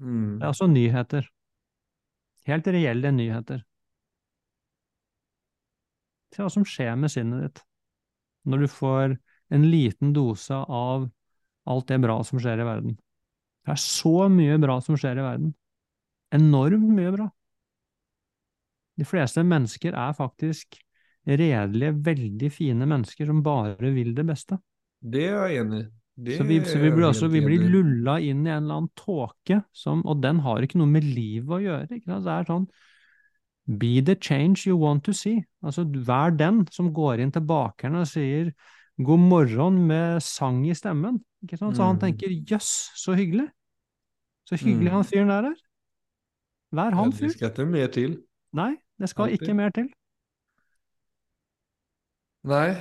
Mm. 0.00 0.38
Det 0.40 0.46
er 0.46 0.52
også 0.52 0.68
nyheter. 0.70 1.28
Helt 2.48 2.70
reelle 2.72 3.12
nyheter. 3.14 3.62
Se 6.34 6.42
hva 6.44 6.50
som 6.52 6.66
skjer 6.66 6.96
med 6.98 7.12
sinnet 7.12 7.44
ditt 7.46 7.64
når 8.48 8.62
du 8.62 8.68
får 8.72 9.16
en 9.52 9.64
liten 9.68 10.14
dose 10.16 10.56
av 10.56 11.08
alt 11.68 11.88
det 11.90 11.98
bra 12.00 12.16
som 12.24 12.40
skjer 12.40 12.62
i 12.62 12.66
verden. 12.66 12.94
Det 13.66 13.74
er 13.74 13.82
så 13.82 14.30
mye 14.32 14.56
bra 14.62 14.78
som 14.80 14.96
skjer 14.96 15.20
i 15.20 15.26
verden. 15.26 15.50
Enormt 16.32 16.94
mye 16.96 17.12
bra. 17.12 17.26
De 18.96 19.06
fleste 19.08 19.44
mennesker 19.44 19.96
er 19.96 20.16
faktisk 20.16 20.78
redelige, 21.28 21.92
veldig 22.06 22.50
fine 22.52 22.88
mennesker 22.88 23.28
som 23.28 23.42
bare 23.44 23.92
vil 23.92 24.14
det 24.16 24.24
beste. 24.28 24.58
Det 25.00 25.26
er 25.28 25.50
jeg 25.50 25.64
enig 25.64 25.82
i. 25.84 25.88
Så 26.20 26.44
vi, 26.44 26.58
så 26.64 26.78
vi, 26.78 26.90
blir 26.92 27.06
også, 27.08 27.28
vi 27.32 27.40
blir 27.40 27.62
lulla 27.70 28.18
inn 28.20 28.42
i 28.46 28.50
en 28.50 28.64
eller 28.64 28.74
annen 28.80 28.90
tåke, 28.98 29.62
og 30.04 30.20
den 30.20 30.40
har 30.44 30.60
ikke 30.66 30.76
noe 30.80 30.86
med 30.90 31.04
livet 31.04 31.48
å 31.48 31.60
gjøre. 31.62 31.88
Ikke 31.96 32.10
sant? 32.10 32.24
Det 32.26 32.34
er 32.34 32.44
sånn 32.50 32.66
Be 33.78 34.00
the 34.02 34.16
change 34.16 34.66
you 34.66 34.76
want 34.76 35.04
to 35.04 35.12
see. 35.12 35.44
Altså, 35.62 35.84
vær 35.86 36.30
den 36.36 36.64
som 36.74 36.92
går 36.92 37.20
inn 37.22 37.30
til 37.30 37.42
bakeren 37.46 37.94
og 38.00 38.06
sier 38.10 38.52
god 39.00 39.20
morgen 39.22 39.86
med 39.86 40.20
sang 40.22 40.64
i 40.66 40.74
stemmen. 40.74 41.20
Ikke 41.44 41.56
sant? 41.60 41.76
Så 41.76 41.82
han 41.86 41.96
Mm. 41.96 42.00
tenker 42.00 42.28
jøss, 42.50 42.90
så 42.96 43.14
hyggelig. 43.14 43.48
Så 44.48 44.56
hyggelig 44.58 44.90
Mm. 44.90 44.96
han 44.96 45.04
fyren 45.04 45.28
der 45.28 45.44
er. 45.50 45.54
Vær 46.72 46.94
han 46.94 47.10
Det 47.10 47.30
skal 47.32 47.50
ikke 47.50 47.66
mer 47.70 47.86
til. 47.88 48.18
Nei, 48.52 48.76
det 48.98 49.08
skal 49.08 49.24
Altid. 49.30 49.40
ikke 49.40 49.54
mer 49.54 49.70
til. 49.70 49.88
Nej, 52.44 52.74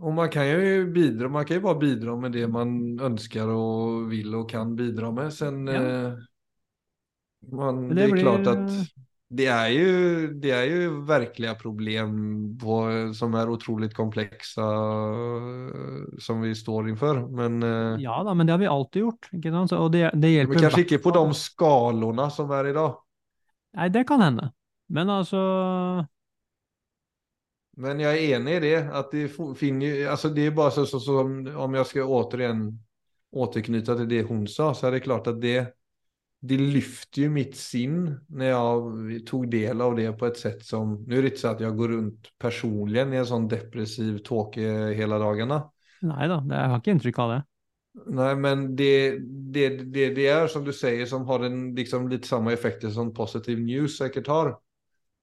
och 0.00 0.12
man 0.12 0.28
kan 0.30 0.48
ju 0.48 0.86
bidra, 0.92 1.28
man 1.28 1.44
kan 1.44 1.56
ju 1.56 1.60
bara 1.62 1.74
bidra 1.74 2.16
med 2.16 2.32
det 2.32 2.48
man 2.48 3.00
önskar 3.00 3.48
och 3.48 4.12
vill 4.12 4.34
och 4.34 4.50
kan 4.50 4.76
bidra 4.76 5.10
med. 5.12 5.32
Sen, 5.32 5.66
Ja. 5.66 5.72
eh, 5.74 6.12
man, 7.52 7.88
det, 7.88 7.94
det 7.94 8.04
är 8.04 8.10
blir- 8.10 8.22
klart 8.22 8.46
att 8.46 8.70
det 9.28 9.46
är 9.46 9.68
ju, 9.68 10.28
det 10.34 10.50
är 10.50 10.64
ju 10.64 11.04
verkliga 11.04 11.54
problem 11.54 12.08
på, 12.58 12.88
som 13.14 13.34
är 13.34 13.48
otroligt 13.50 13.94
komplexa 13.94 14.62
eh, 14.62 16.18
som 16.18 16.40
vi 16.40 16.54
står 16.54 16.88
inför. 16.88 17.26
Men, 17.28 17.62
eh, 17.62 18.00
Ja 18.02 18.22
da, 18.24 18.34
men 18.34 18.46
det 18.46 18.52
har 18.52 18.58
vi 18.58 18.66
alltid 18.66 19.00
gjort. 19.00 19.28
Så, 19.68 19.78
og 19.78 19.92
det, 19.92 20.10
det 20.14 20.28
hjelper 20.28 20.54
men 20.54 20.62
kanske 20.62 20.80
ikke 20.80 20.94
inte 20.94 21.02
på 21.02 21.10
de 21.10 21.34
skalorna 21.34 22.30
som 22.30 22.50
är 22.50 22.66
idag. 22.66 22.96
Nei, 23.76 23.88
det 23.88 24.04
kan 24.04 24.20
hende. 24.20 24.52
Men 24.88 25.10
altså 25.10 25.36
Men 27.76 28.00
jag 28.00 28.12
är 28.18 28.36
enig 28.36 28.56
i 28.56 28.60
det, 28.60 28.76
att 28.92 29.10
det 29.10 29.26
fo- 29.28 29.54
finner 29.54 29.86
ju, 29.86 30.06
alltså 30.08 30.28
det 30.28 30.46
är 30.46 30.50
bara 30.50 30.70
så, 30.70 30.86
så, 30.86 31.00
så 31.00 31.20
om- 31.20 31.46
jeg 31.46 31.74
jag 31.80 31.86
ska 31.86 32.04
återigen 32.04 32.78
återknyta 33.30 33.96
till 33.96 34.08
det 34.08 34.22
hon 34.22 34.48
sa, 34.48 34.74
så 34.74 34.86
är 34.86 34.90
det 34.92 35.00
klart 35.00 35.26
att 35.26 35.40
det, 35.40 35.74
det 36.40 36.56
lyfter 36.58 37.22
ju 37.22 37.28
mitt 37.28 37.56
sinn 37.56 38.20
när 38.28 38.46
jag 38.46 38.92
tog 39.26 39.50
del 39.50 39.80
av 39.80 39.96
det 39.96 40.12
på 40.12 40.26
ett 40.26 40.38
sätt 40.38 40.64
som, 40.64 41.04
nu 41.06 41.18
är 41.18 41.22
det 41.22 41.28
inte 41.28 41.40
så 41.40 41.48
att 41.48 41.60
jag 41.60 41.76
går 41.76 41.88
runt 41.88 42.28
personligen 42.38 43.12
i 43.12 43.16
en 43.16 43.26
sån 43.26 43.48
depressiv 43.48 44.18
tåke 44.18 44.60
hela 44.96 45.18
dagarna. 45.18 45.70
Nei 46.10 46.28
da, 46.32 46.36
det, 46.50 46.54
jeg 46.60 46.70
har 46.74 46.82
ikke 46.82 46.94
inntrykk 46.96 47.18
av 47.24 47.32
det. 47.34 47.40
Nej, 48.06 48.36
men 48.36 48.76
det, 48.76 49.18
det, 49.52 49.68
det, 49.68 50.14
det 50.14 50.26
är 50.26 50.46
som 50.48 50.64
du 50.64 50.72
säger 50.72 51.06
som 51.06 51.24
har 51.26 51.40
en, 51.44 51.74
liksom 51.74 52.08
lite 52.08 52.28
samma 52.28 52.52
effekter 52.52 52.90
som 52.90 53.14
positive 53.14 53.60
news 53.60 53.98
säkert 53.98 54.26
har. 54.26 54.58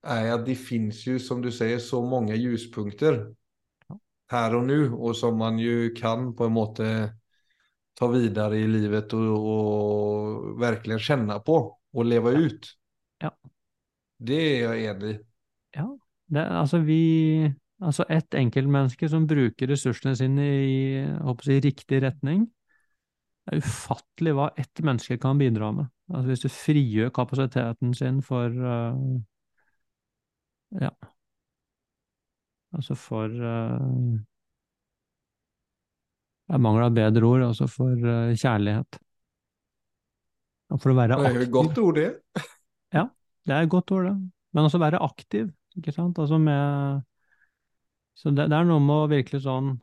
Är 0.03 0.31
att 0.31 0.45
det 0.45 0.55
finns 0.55 1.07
ju 1.07 1.19
som 1.19 1.41
du 1.41 1.51
säger 1.51 1.79
så 1.79 2.05
många 2.05 2.35
ljuspunkter 2.35 3.35
här 4.31 4.55
och 4.55 4.63
nu 4.63 4.91
och 4.91 5.15
som 5.15 5.37
man 5.37 5.59
ju 5.59 5.95
kan 5.95 6.35
på 6.35 6.45
en 6.45 6.51
måte 6.51 7.13
ta 7.93 8.07
vidare 8.07 8.57
i 8.57 8.67
livet 8.67 9.13
och, 9.13 9.21
och 9.21 10.61
verkligen 10.61 10.99
känna 10.99 11.39
på 11.39 11.79
och 11.93 12.05
leva 12.05 12.31
ut. 12.31 12.67
Ja. 13.17 13.37
Det 14.17 14.33
är 14.33 14.63
jag 14.63 14.83
enig 14.83 15.15
i. 15.15 15.19
Ja, 15.71 15.99
det, 16.27 16.47
altså 16.47 16.77
vi 16.77 17.53
Altså 17.81 18.05
ett 18.09 18.35
enkeltmenneske 18.37 19.09
som 19.09 19.23
bruker 19.27 19.71
ressursene 19.71 20.13
sine 20.15 20.43
i, 20.45 20.73
jeg 21.01 21.21
håper 21.25 21.47
si, 21.47 21.55
riktig 21.65 22.01
retning. 22.03 22.43
Det 23.41 23.57
er 23.57 23.63
ufattelig 23.65 24.35
hva 24.37 24.51
ett 24.61 24.83
menneske 24.85 25.17
kan 25.21 25.41
bidra 25.41 25.71
med. 25.73 25.89
Altså 26.11 26.29
hvis 26.29 26.43
du 26.43 26.49
frigjør 26.53 27.09
kapasiteten 27.15 27.95
sin 27.97 28.19
for 28.21 28.53
eh, 28.53 28.99
Ja. 30.79 30.91
Altså 32.71 32.95
for 32.95 33.27
uh, 33.27 34.19
Jeg 36.51 36.59
mangler 36.63 36.91
bedre 36.95 37.27
ord, 37.27 37.43
altså 37.49 37.67
for 37.71 37.91
uh, 37.95 38.31
kjærlighet. 38.35 38.99
Og 40.71 40.79
for 40.79 40.93
å 40.93 40.97
være 40.97 41.19
Det 41.19 41.27
er 41.27 41.35
jo 41.35 41.45
et 41.45 41.53
godt 41.53 41.79
ord 41.83 41.97
det. 41.99 42.09
ja, 42.97 43.05
Det 43.47 43.55
er 43.55 43.65
et 43.65 43.71
godt 43.71 43.91
ord, 43.91 44.07
det. 44.07 44.17
Men 44.55 44.67
også 44.67 44.79
være 44.83 44.99
aktiv, 45.03 45.51
ikke 45.79 45.93
sant. 45.95 46.19
Altså 46.19 46.39
med 46.39 47.03
Så 48.19 48.31
det, 48.35 48.49
det 48.51 48.57
er 48.57 48.67
noe 48.67 48.83
med 48.83 49.05
å 49.05 49.09
virkelig 49.11 49.43
sånn 49.45 49.73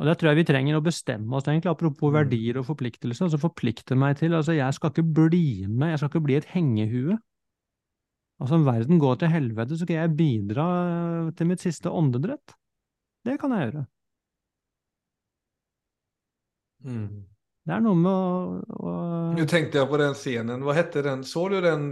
Og 0.00 0.08
det 0.08 0.16
tror 0.18 0.32
jeg 0.32 0.40
vi 0.40 0.46
trenger 0.48 0.76
å 0.76 0.84
bestemme 0.84 1.36
oss, 1.36 1.46
egentlig, 1.48 1.72
apropos 1.72 2.12
Mm. 2.12 2.16
verdier 2.18 2.58
og 2.60 2.66
forpliktelser. 2.68 3.28
Altså 3.28 3.40
forplikte 3.40 3.96
meg 3.96 4.18
til 4.20 4.34
Altså, 4.36 4.52
jeg 4.52 4.74
skal 4.76 4.92
ikke 4.92 5.04
bli 5.20 5.66
med, 5.68 5.94
jeg 5.94 5.98
skal 6.02 6.10
ikke 6.12 6.24
bli 6.28 6.36
et 6.36 6.48
hengehue. 6.52 7.16
Altså, 8.36 8.58
om 8.58 8.66
verden 8.66 9.00
går 9.00 9.20
til 9.20 9.32
helvete, 9.32 9.78
så 9.78 9.86
kan 9.88 10.02
jeg 10.02 10.16
bidra 10.18 10.66
eh, 10.86 11.30
til 11.36 11.48
mitt 11.48 11.62
siste 11.64 11.92
åndedrett. 11.92 12.56
Det 13.24 13.38
kan 13.40 13.54
jeg 13.56 13.70
gjøre. 13.70 13.86
Mm. 16.86 17.24
Det 17.66 17.74
er 17.74 17.82
noe 17.82 17.98
med 17.98 18.12
å, 18.12 18.60
å 18.78 18.90
Nå 19.34 19.44
tenkte 19.50 19.80
jeg 19.80 19.90
på 19.90 19.98
den 19.98 20.14
scenen, 20.14 20.62
Hva 20.62 20.76
hette 20.76 21.02
den? 21.02 21.24
Så 21.26 21.48
du 21.50 21.56
den, 21.64 21.88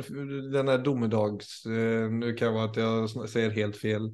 den 0.52 0.70
der 0.70 0.82
domedags, 0.84 1.64
Nå 1.66 2.34
kan 2.38 2.52
det 2.52 2.54
være 2.54 2.68
at 2.68 2.78
jeg 2.78 3.30
sier 3.32 3.56
helt 3.56 3.78
fel, 3.80 4.06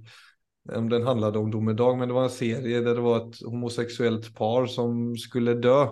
om 0.73 0.89
den 0.89 1.05
handlet 1.05 1.37
om 1.37 1.51
domedag, 1.53 1.99
men 1.99 2.09
det 2.09 2.17
var 2.17 2.31
en 2.31 2.33
serie 2.33 2.81
der 2.85 2.97
det 2.97 3.05
var 3.05 3.27
et 3.27 3.43
homoseksuelt 3.45 4.31
par 4.39 4.71
som 4.73 5.11
skulle 5.21 5.59
dø 5.61 5.83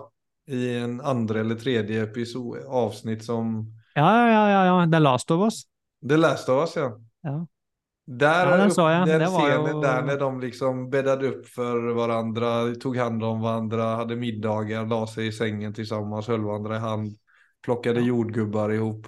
i 0.49 0.71
en 0.79 0.97
andre 1.05 1.43
eller 1.43 1.59
tredje 1.59 2.01
episode, 2.01 2.63
avsnitt 2.65 3.27
som 3.27 3.59
Ja, 3.93 4.09
ja, 4.09 4.43
ja, 4.49 4.61
ja, 4.71 4.77
er 4.87 5.03
Last 5.03 5.29
of 5.35 5.45
Us. 5.45 5.63
The 6.09 6.17
Last 6.17 6.49
of 6.49 6.61
Us, 6.61 6.75
ja. 6.75 6.99
Ja. 7.21 7.47
Där, 8.05 8.45
Ja, 8.51 8.57
den 8.57 8.71
jeg. 8.91 9.07
den 9.07 9.19
Det 9.19 9.25
var 9.25 9.39
scenen 9.49 9.75
ju- 9.75 9.81
där 9.81 10.01
när 10.03 10.17
de 10.19 10.39
liksom 10.39 10.89
bäddade 10.89 11.27
upp 11.27 11.47
för 11.47 11.93
varandra, 11.93 12.75
tog 12.75 12.97
hand 12.97 13.23
om 13.23 13.41
varandra, 13.41 13.83
hade 13.95 14.15
middagar, 14.15 14.85
la 14.85 15.07
sig 15.07 15.27
i 15.27 15.31
sängen 15.31 15.73
tillsammans, 15.73 16.27
höll 16.27 16.41
varandra 16.43 16.75
i 16.75 16.79
hand, 16.79 17.11
plockade 17.63 18.01
jordgubbar 18.01 18.69
ihop. 18.69 19.07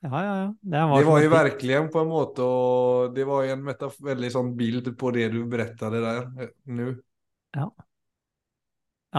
Ja, 0.00 0.24
ja, 0.24 0.38
ja. 0.38 0.54
Det 0.60 0.86
var, 0.86 0.98
Det 0.98 1.04
var 1.04 1.18
et 1.18 1.24
ju 1.24 1.28
dikt. 1.28 1.40
verkligen 1.40 1.88
på 1.90 1.98
en 1.98 2.08
måte 2.08 2.42
och 2.42 3.14
det 3.14 3.24
var 3.24 3.42
ju 3.42 3.50
en 3.50 3.74
väldigt 4.04 4.32
sån 4.32 4.56
bild 4.56 4.98
på 4.98 5.10
det 5.10 5.28
du 5.28 5.44
berättade 5.44 6.00
där 6.00 6.16
eh, 6.22 6.48
nu. 6.62 7.02
Ja, 7.52 7.74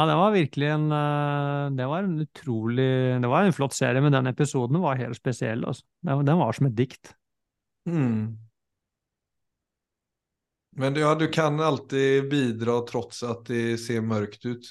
det 0.05 0.15
var 0.19 0.33
virkelig 0.35 0.67
en 0.69 0.91
eh, 0.93 1.69
Det 1.73 1.85
var 1.89 2.03
en 2.03 2.19
utrolig 2.21 2.89
Det 3.21 3.29
var 3.31 3.47
en 3.47 3.55
flott 3.55 3.73
serie, 3.73 4.01
men 4.03 4.13
den 4.13 4.29
episoden 4.29 4.81
var 4.83 4.99
helt 4.99 5.17
spesiell. 5.17 5.63
Altså. 5.65 5.85
Den, 6.05 6.25
den 6.27 6.37
var 6.37 6.53
som 6.53 6.67
et 6.69 6.75
dikt. 6.77 7.15
Mm. 7.89 8.35
Men 10.77 10.99
ja, 10.99 11.15
du 11.17 11.25
kan 11.33 11.57
alltid 11.59 12.27
bidra 12.29 12.81
trots 12.85 13.23
at 13.25 13.47
det 13.49 13.79
ser 13.81 14.03
mørkt 14.05 14.45
ut. 14.45 14.67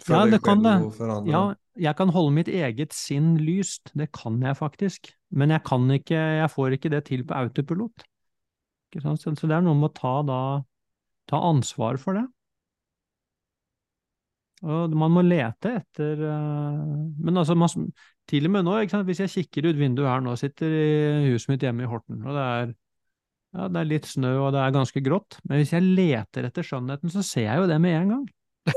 For 0.00 0.14
Ja, 0.14 0.26
det 0.30 0.38
kan 0.44 0.62
det. 0.62 0.76
Ja, 1.28 1.42
jeg 1.76 1.96
kan 1.98 2.12
holde 2.14 2.36
mitt 2.36 2.48
eget 2.48 2.94
sinn 2.94 3.34
lyst. 3.42 3.90
Det 3.98 4.12
kan 4.14 4.38
jeg 4.42 4.56
faktisk. 4.56 5.10
Men 5.30 5.50
jeg 5.50 5.64
kan 5.66 5.90
ikke 5.90 6.14
Jeg 6.14 6.50
får 6.50 6.76
ikke 6.76 6.92
det 6.94 7.04
til 7.10 7.24
på 7.26 7.34
autopilot. 7.34 8.06
Ikke 8.90 9.02
sant? 9.02 9.22
Så 9.22 9.34
så 9.34 9.50
det 9.50 9.58
er 9.58 9.66
noe 9.66 9.74
med 9.74 9.90
å 9.90 9.96
ta 9.98 10.16
da 10.22 10.40
Ta 11.30 11.38
ansvar 11.46 11.94
for 12.02 12.18
det. 12.18 12.24
Og 14.60 14.92
man 14.92 15.12
må 15.14 15.22
lete 15.24 15.72
etter 15.78 16.20
eh, 16.28 16.88
Men 17.24 17.40
altså, 17.40 17.56
man, 17.56 17.86
til 18.28 18.48
og 18.48 18.52
med 18.52 18.66
nå, 18.66 18.74
hvis 19.08 19.22
jeg 19.24 19.32
kikker 19.32 19.70
ut 19.70 19.78
vinduet 19.80 20.10
her 20.10 20.24
nå, 20.24 20.34
sitter 20.36 20.74
i 20.76 21.30
huset 21.32 21.54
mitt 21.54 21.64
hjemme 21.64 21.86
i 21.86 21.88
Horten, 21.88 22.20
og 22.26 22.36
det 22.36 22.42
er, 22.44 22.74
ja, 23.56 23.70
det 23.72 23.80
er 23.80 23.88
litt 23.88 24.10
snø 24.10 24.34
og 24.42 24.50
det 24.54 24.60
er 24.62 24.76
ganske 24.76 25.02
grått, 25.04 25.40
men 25.48 25.62
hvis 25.62 25.72
jeg 25.74 25.86
leter 25.86 26.50
etter 26.50 26.66
skjønnheten, 26.66 27.12
så 27.12 27.24
ser 27.24 27.48
jeg 27.48 27.62
jo 27.62 27.70
det 27.70 27.80
med 27.80 27.96
en 28.02 28.12
gang. 28.14 28.28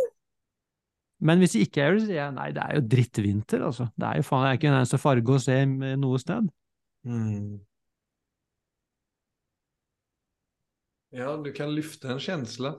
Men 1.27 1.43
hvis 1.43 1.53
jeg 1.55 1.67
ikke 1.67 1.83
gjør 1.83 1.93
det, 1.93 2.01
så 2.01 2.07
sier 2.09 2.19
jeg 2.21 2.35
nei, 2.35 2.47
det 2.55 2.63
er 2.63 2.79
jo 2.79 2.87
drittvinter, 2.95 3.67
altså. 3.67 3.89
Det 3.99 4.07
er 4.07 4.17
jo 4.19 4.25
faen, 4.27 4.41
det 4.43 4.49
er 4.49 4.57
ikke 4.59 4.71
en 4.71 4.79
eneste 4.79 4.99
farge 5.03 5.35
å 5.35 5.43
se 5.43 5.59
noe 5.99 6.23
sted. 6.23 6.49
Mm. 7.03 7.61
Ja, 11.13 11.35
du 11.37 11.51
kan 11.53 11.75
løfte 11.75 12.09
en 12.09 12.23
kjensle. 12.23 12.73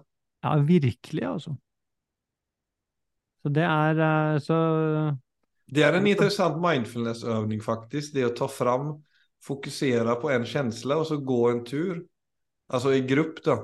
Ja, 0.44 0.56
virkelig, 0.66 1.24
altså. 1.28 1.54
Så 3.44 3.52
det 3.52 3.64
er 3.68 4.02
eh, 4.08 4.40
så 4.40 4.58
Det 5.68 5.84
er 5.84 5.96
en 5.98 6.08
interessant 6.08 6.56
mindfulness-øvning, 6.60 7.62
faktisk. 7.64 8.14
Det 8.16 8.26
å 8.26 8.34
ta 8.36 8.48
fram, 8.48 8.94
fokusere 9.44 10.16
på 10.20 10.32
en 10.32 10.46
følelse, 10.48 10.96
og 10.96 11.06
så 11.08 11.20
gå 11.20 11.40
en 11.50 11.64
tur. 11.68 12.04
Altså 12.72 12.94
i 12.96 13.04
grupp 13.04 13.42
da. 13.44 13.58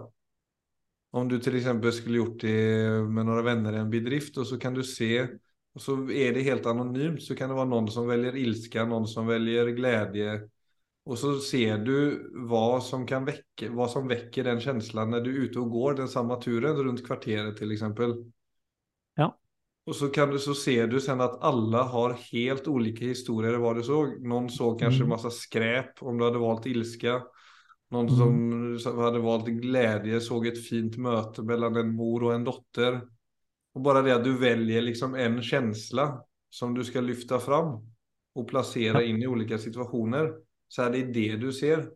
Om 1.16 1.28
du 1.28 1.40
f.eks. 1.40 1.70
skulle 1.96 2.20
gjort 2.20 2.42
det 2.44 2.58
med 3.08 3.26
noen 3.26 3.44
venner 3.44 3.74
i 3.74 3.80
en 3.80 3.90
bedrift 3.90 4.36
og 4.38 4.46
så 4.46 4.60
kan 4.62 4.76
du 4.76 4.84
se 4.86 5.26
og 5.74 5.82
så 5.82 5.96
er 6.10 6.34
det 6.34 6.46
helt 6.46 6.66
anonymt 6.66 7.22
så 7.22 7.36
kan 7.38 7.50
det 7.50 7.58
være 7.58 7.70
noen 7.70 7.90
som 7.94 8.08
velger 8.10 8.38
ilska, 8.38 8.86
noen 8.90 9.06
som 9.10 9.28
velger 9.30 9.70
glede. 9.76 10.32
Og 11.06 11.18
så 11.18 11.36
ser 11.42 11.78
du 11.86 11.94
hva 12.50 12.80
som 12.84 13.06
kan 13.08 13.24
vekke, 13.26 13.70
hva 13.74 13.86
som 13.90 14.10
vekker 14.10 14.46
den 14.50 14.60
følelsen 14.62 15.14
når 15.14 15.24
du 15.24 15.30
er 15.30 15.46
ute 15.46 15.62
og 15.62 15.72
går 15.74 16.00
den 16.02 16.10
samme 16.10 16.36
turen 16.42 16.78
rundt 16.78 17.04
kvarteret 17.06 17.58
f.eks. 17.62 17.86
Och 19.90 19.96
så 19.96 20.08
kan 20.08 20.30
du 20.30 20.38
så 20.38 20.54
ser 20.54 20.86
du 20.86 21.00
sen 21.00 21.20
att 21.20 21.42
alla 21.42 21.82
har 21.82 22.12
helt 22.32 22.68
olika 22.68 23.04
historier 23.04 23.58
vad 23.58 23.76
du 23.76 23.82
såg. 23.82 24.26
Någon 24.26 24.50
såg 24.50 24.80
kanske 24.80 24.98
Mm. 25.00 25.08
massa 25.08 25.30
skräp 25.30 26.02
om 26.02 26.18
du 26.18 26.24
hade 26.24 26.38
valt 26.38 26.66
ilska. 26.66 27.22
Någon 27.90 28.08
Mm. 28.08 28.78
som, 28.78 28.92
hadde 28.94 29.02
hade 29.02 29.18
valt 29.18 29.46
glädje 29.46 30.20
såg 30.20 30.46
ett 30.46 30.66
fint 30.66 30.96
möte 30.96 31.42
mellan 31.42 31.76
en 31.76 31.94
mor 31.94 32.22
och 32.24 32.34
en 32.34 32.44
dotter. 32.44 33.00
Och 33.74 33.80
bara 33.80 34.02
det 34.02 34.14
att 34.14 34.24
du 34.24 34.38
väljer 34.38 34.82
liksom 34.82 35.14
en 35.14 35.42
känsla 35.42 36.22
som 36.50 36.74
du 36.74 36.84
ska 36.84 37.00
lyfta 37.00 37.38
fram 37.38 37.66
och 38.34 38.48
placera 38.48 39.02
inn 39.02 39.16
in 39.16 39.22
i 39.22 39.26
olika 39.26 39.58
situationer. 39.58 40.32
Så 40.68 40.82
är 40.82 40.90
det 40.90 41.02
det 41.02 41.36
du 41.36 41.52
ser. 41.52 41.90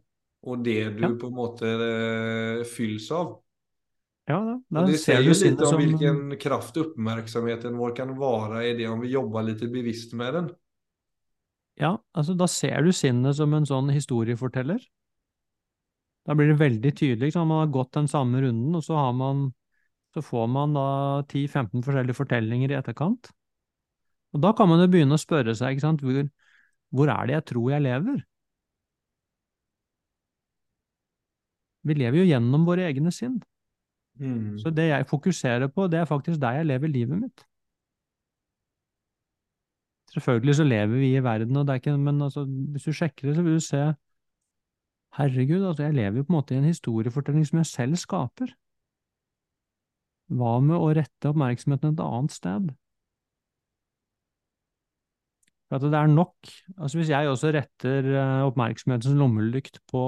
og 0.47 0.65
det 0.65 0.91
du 0.91 1.03
Ja, 1.03 1.09
på 1.21 1.27
en 1.27 1.33
måte 1.35 1.69
eh, 1.69 2.65
fylls 2.65 3.11
av. 3.11 3.44
ja 4.31 4.39
da, 4.41 4.85
det 4.87 4.97
du 4.97 5.27
jo 5.27 5.35
litt 5.37 5.61
om 5.61 5.69
som 5.69 5.81
hvilken 5.81 6.37
kraft 6.41 6.79
oppmerksomheten 6.81 7.75
vår 7.77 7.97
kan 7.99 8.15
være 8.19 8.63
i 8.71 8.77
det 8.79 8.87
om 8.89 9.03
vi 9.05 9.13
jobber 9.13 9.45
litt 9.45 9.65
bevisst 9.73 10.15
med 10.17 10.39
den. 10.39 10.53
Ja, 11.81 11.97
altså 12.15 12.37
da 12.39 12.47
ser 12.49 12.87
du 12.87 12.93
sinnet 12.95 13.37
som 13.37 13.53
en 13.57 13.67
sånn 13.69 13.91
historieforteller. 13.93 14.81
Da 16.25 16.37
blir 16.39 16.53
det 16.53 16.61
veldig 16.61 16.93
tydelig. 16.95 17.27
Liksom. 17.27 17.51
Man 17.51 17.65
har 17.67 17.73
gått 17.75 17.93
den 17.99 18.09
samme 18.09 18.41
runden, 18.41 18.79
og 18.79 18.85
så 18.87 18.97
har 18.97 19.13
man 19.19 19.49
så 20.15 20.23
får 20.23 20.47
man 20.47 20.77
da 20.77 20.89
10-15 21.27 21.83
forskjellige 21.83 22.15
fortellinger 22.15 22.71
i 22.71 22.77
etterkant. 22.79 23.33
Og 24.35 24.43
da 24.43 24.53
kan 24.55 24.71
man 24.71 24.83
jo 24.83 24.87
begynne 24.91 25.19
å 25.19 25.21
spørre 25.21 25.55
seg, 25.59 25.75
ikke 25.75 25.83
sant, 25.83 26.05
hvor, 26.07 26.21
hvor 26.95 27.11
er 27.11 27.27
det 27.27 27.35
jeg 27.35 27.47
tror 27.51 27.73
jeg 27.73 27.83
lever? 27.83 28.21
Vi 31.85 31.97
lever 31.99 32.23
jo 32.23 32.29
gjennom 32.29 32.63
våre 32.69 32.87
egne 32.87 33.11
sinn. 33.15 33.41
Så 34.63 34.71
det 34.71 34.89
jeg 34.89 35.07
fokuserer 35.11 35.67
på, 35.69 35.89
det 35.91 35.99
er 35.99 36.05
faktisk 36.05 36.41
der 36.41 36.61
jeg 36.61 36.67
lever 36.67 36.89
livet 36.89 37.19
mitt. 37.19 37.47
Selvfølgelig 40.15 40.55
så 40.55 40.65
lever 40.65 40.99
vi 41.01 41.17
i 41.17 41.23
verden, 41.23 41.57
og 41.57 41.67
det 41.67 41.73
er 41.73 41.81
ikke, 41.83 41.97
men 41.99 42.23
altså, 42.23 42.45
hvis 42.45 42.85
du 42.87 42.93
sjekker 42.93 43.29
det, 43.29 43.37
så 43.37 43.43
vil 43.43 43.55
du 43.55 43.61
se 43.61 43.95
Herregud, 45.15 45.63
altså, 45.63 45.83
jeg 45.83 45.95
lever 45.95 46.17
jo 46.17 46.23
på 46.27 46.33
en 46.33 46.37
måte 46.37 46.55
i 46.55 46.59
en 46.59 46.71
historiefortelling 46.71 47.47
som 47.47 47.59
jeg 47.59 47.67
selv 47.71 47.99
skaper. 47.99 48.55
Hva 50.35 50.55
med 50.65 50.75
å 50.79 50.89
rette 50.97 51.31
oppmerksomheten 51.31 51.95
et 51.95 52.03
annet 52.03 52.35
sted? 52.35 52.73
For 55.69 55.79
at 55.79 55.87
det 55.87 55.99
er 55.99 56.11
nok, 56.11 56.35
altså 56.79 56.99
Hvis 56.99 57.11
jeg 57.11 57.29
også 57.29 57.53
retter 57.55 58.11
oppmerksomheten 58.47 59.07
som 59.11 59.21
lommelykt 59.21 59.81
på 59.91 60.05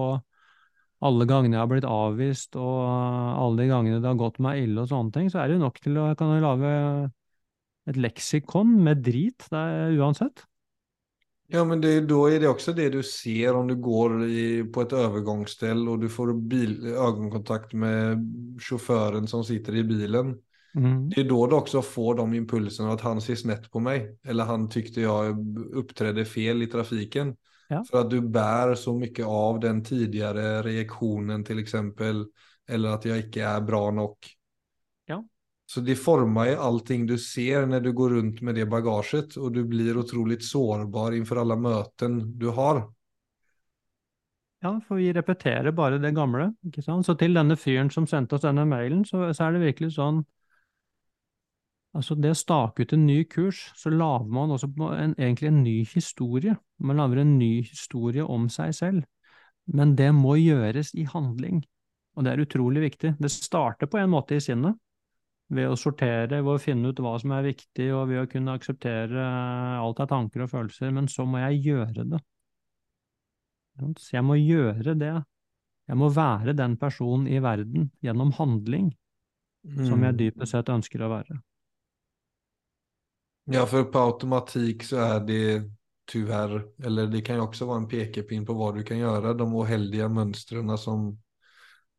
alle 1.06 1.26
gangene 1.28 1.56
jeg 1.56 1.62
har 1.62 1.70
blitt 1.70 1.86
avvist, 1.88 2.58
og 2.60 2.82
alle 2.86 3.62
de 3.62 3.70
gangene 3.70 4.00
det 4.02 4.10
har 4.10 4.18
gått 4.20 4.40
meg 4.44 4.64
ille 4.64 4.82
og 4.82 4.90
sånne 4.90 5.14
ting, 5.14 5.30
så 5.32 5.40
er 5.42 5.48
det 5.48 5.56
jo 5.56 5.64
nok 5.64 5.80
til 5.82 6.02
å 6.02 6.10
kan 6.18 6.34
lage 6.42 6.74
et 7.86 7.98
leksikon 8.02 8.76
med 8.82 9.02
drit 9.06 9.46
der, 9.52 9.94
uansett. 9.96 10.44
Ja, 11.52 11.62
men 11.62 11.78
det, 11.78 11.92
da 12.10 12.18
er 12.26 12.40
det 12.42 12.48
også 12.50 12.74
det 12.74 12.88
du 12.96 13.02
ser 13.06 13.54
om 13.54 13.68
du 13.70 13.76
går 13.78 14.16
i, 14.26 14.46
på 14.66 14.82
et 14.82 14.94
overgangssted 14.98 15.78
og 15.86 16.02
du 16.02 16.08
får 16.10 16.32
bil, 16.50 16.74
ögonkontakt 16.90 17.76
med 17.78 18.24
sjåføren 18.62 19.30
som 19.30 19.44
sitter 19.46 19.78
i 19.78 19.84
bilen. 19.86 20.34
Mm. 20.74 21.06
Det 21.12 21.22
er 21.22 21.28
da 21.30 21.38
du 21.46 21.54
også 21.56 21.84
får 21.86 22.18
de 22.18 22.40
impulsene 22.40 22.90
at 22.92 23.04
han 23.06 23.22
ser 23.24 23.38
snett 23.38 23.70
på 23.72 23.80
meg, 23.80 24.10
Eller 24.26 24.50
han 24.50 24.66
tykte 24.68 25.06
jeg 25.06 25.36
opptredde 25.78 26.26
fel 26.28 26.66
i 26.66 26.70
trafiken. 26.72 27.36
Ja. 27.68 27.84
För 27.90 28.00
att 28.00 28.10
du 28.10 28.20
bär 28.20 28.74
så 28.74 28.94
mycket 28.94 29.26
av 29.26 29.60
den 29.60 29.84
tidigare 29.84 30.62
reaktionen 30.62 31.44
till 31.44 31.58
exempel. 31.58 32.26
Eller 32.68 32.88
att 32.88 33.04
jag 33.04 33.18
inte 33.18 33.42
är 33.42 33.60
bra 33.60 33.90
nog. 33.90 34.16
Ja. 35.06 35.24
Så 35.66 35.80
det 35.80 35.96
formar 35.96 36.46
ju 36.46 36.54
allting 36.54 37.06
du 37.06 37.18
ser 37.18 37.66
när 37.66 37.80
du 37.80 37.92
går 37.92 38.10
runt 38.10 38.40
med 38.40 38.54
det 38.54 38.66
bagaget. 38.66 39.36
Och 39.36 39.52
du 39.52 39.64
blir 39.64 39.98
otroligt 39.98 40.44
sårbar 40.44 41.12
inför 41.12 41.36
alla 41.36 41.56
möten 41.56 42.38
du 42.38 42.48
har. 42.48 42.92
Ja, 44.60 44.80
for 44.88 44.96
vi 44.96 45.12
repeterer 45.12 45.72
bare 45.72 45.98
det 45.98 46.10
gamle, 46.10 46.54
ikke 46.66 46.82
sant? 46.82 47.06
Så 47.06 47.14
til 47.14 47.36
denne 47.36 47.56
fyren 47.60 47.90
som 47.92 48.06
sendte 48.08 48.34
oss 48.34 48.42
denne 48.42 48.64
mailen, 48.66 49.04
så, 49.04 49.28
så 49.36 49.44
er 49.44 49.54
det 49.54 49.66
virkelig 49.66 49.94
sånn 49.98 50.24
Altså, 51.96 52.12
det 52.20 52.34
å 52.34 52.36
stake 52.36 52.84
ut 52.84 52.90
en 52.92 53.06
ny 53.08 53.22
kurs, 53.24 53.70
så 53.72 53.88
lager 53.88 54.28
man 54.28 54.50
også 54.52 54.68
en, 54.92 55.14
egentlig 55.16 55.48
en 55.48 55.62
ny 55.64 55.78
historie. 55.88 56.52
Man 56.78 56.96
lager 57.00 57.22
en 57.22 57.38
ny 57.38 57.62
historie 57.64 58.24
om 58.24 58.48
seg 58.52 58.74
selv. 58.76 59.04
Men 59.66 59.96
det 59.98 60.12
må 60.14 60.36
gjøres 60.38 60.92
i 60.94 61.06
handling, 61.10 61.64
og 62.14 62.24
det 62.24 62.32
er 62.32 62.42
utrolig 62.44 62.84
viktig. 62.84 63.16
Det 63.18 63.30
starter 63.32 63.88
på 63.90 63.98
en 63.98 64.12
måte 64.12 64.36
i 64.36 64.42
sinnet, 64.44 64.78
ved 65.50 65.70
å 65.70 65.78
sortere, 65.78 66.42
ved 66.42 66.52
å 66.52 66.62
finne 66.62 66.90
ut 66.90 67.00
hva 67.02 67.16
som 67.22 67.32
er 67.34 67.48
viktig, 67.48 67.88
og 67.94 68.08
ved 68.10 68.22
å 68.22 68.28
kunne 68.30 68.54
akseptere 68.54 69.26
alt 69.80 70.00
av 70.02 70.08
tanker 70.10 70.44
og 70.44 70.50
følelser, 70.50 70.92
men 70.94 71.08
så 71.10 71.26
må 71.26 71.42
jeg 71.42 71.64
gjøre 71.66 72.06
det. 72.14 72.22
Så 73.98 74.16
jeg 74.16 74.24
må 74.24 74.38
gjøre 74.38 74.94
det. 74.98 75.14
Jeg 75.86 75.98
må 76.00 76.08
være 76.10 76.54
den 76.56 76.76
personen 76.80 77.26
i 77.30 77.38
verden 77.42 77.90
gjennom 78.02 78.32
handling 78.38 78.94
som 79.66 80.02
jeg 80.02 80.14
Mm. 80.14 80.18
dypest 80.18 80.52
sett 80.52 80.68
ønsker 80.70 81.02
å 81.02 81.10
være. 81.10 81.42
Ja, 83.46 83.64
for 83.66 83.84
på 83.84 83.98
automatikk 83.98 84.82
så 84.82 84.96
er 85.04 85.20
det 85.26 85.70
tyvärr, 86.06 86.64
eller 86.84 87.06
det 87.06 87.20
kan 87.20 87.36
ju 87.36 87.40
också 87.40 87.66
vara 87.66 87.76
en 87.76 87.88
pekepinn 87.88 88.46
på 88.46 88.54
vad 88.54 88.74
du 88.74 88.82
kan 88.82 88.98
göra, 88.98 89.34
de 89.34 89.54
oheldiga 89.54 90.08
mönstren 90.08 90.78
som 90.78 91.18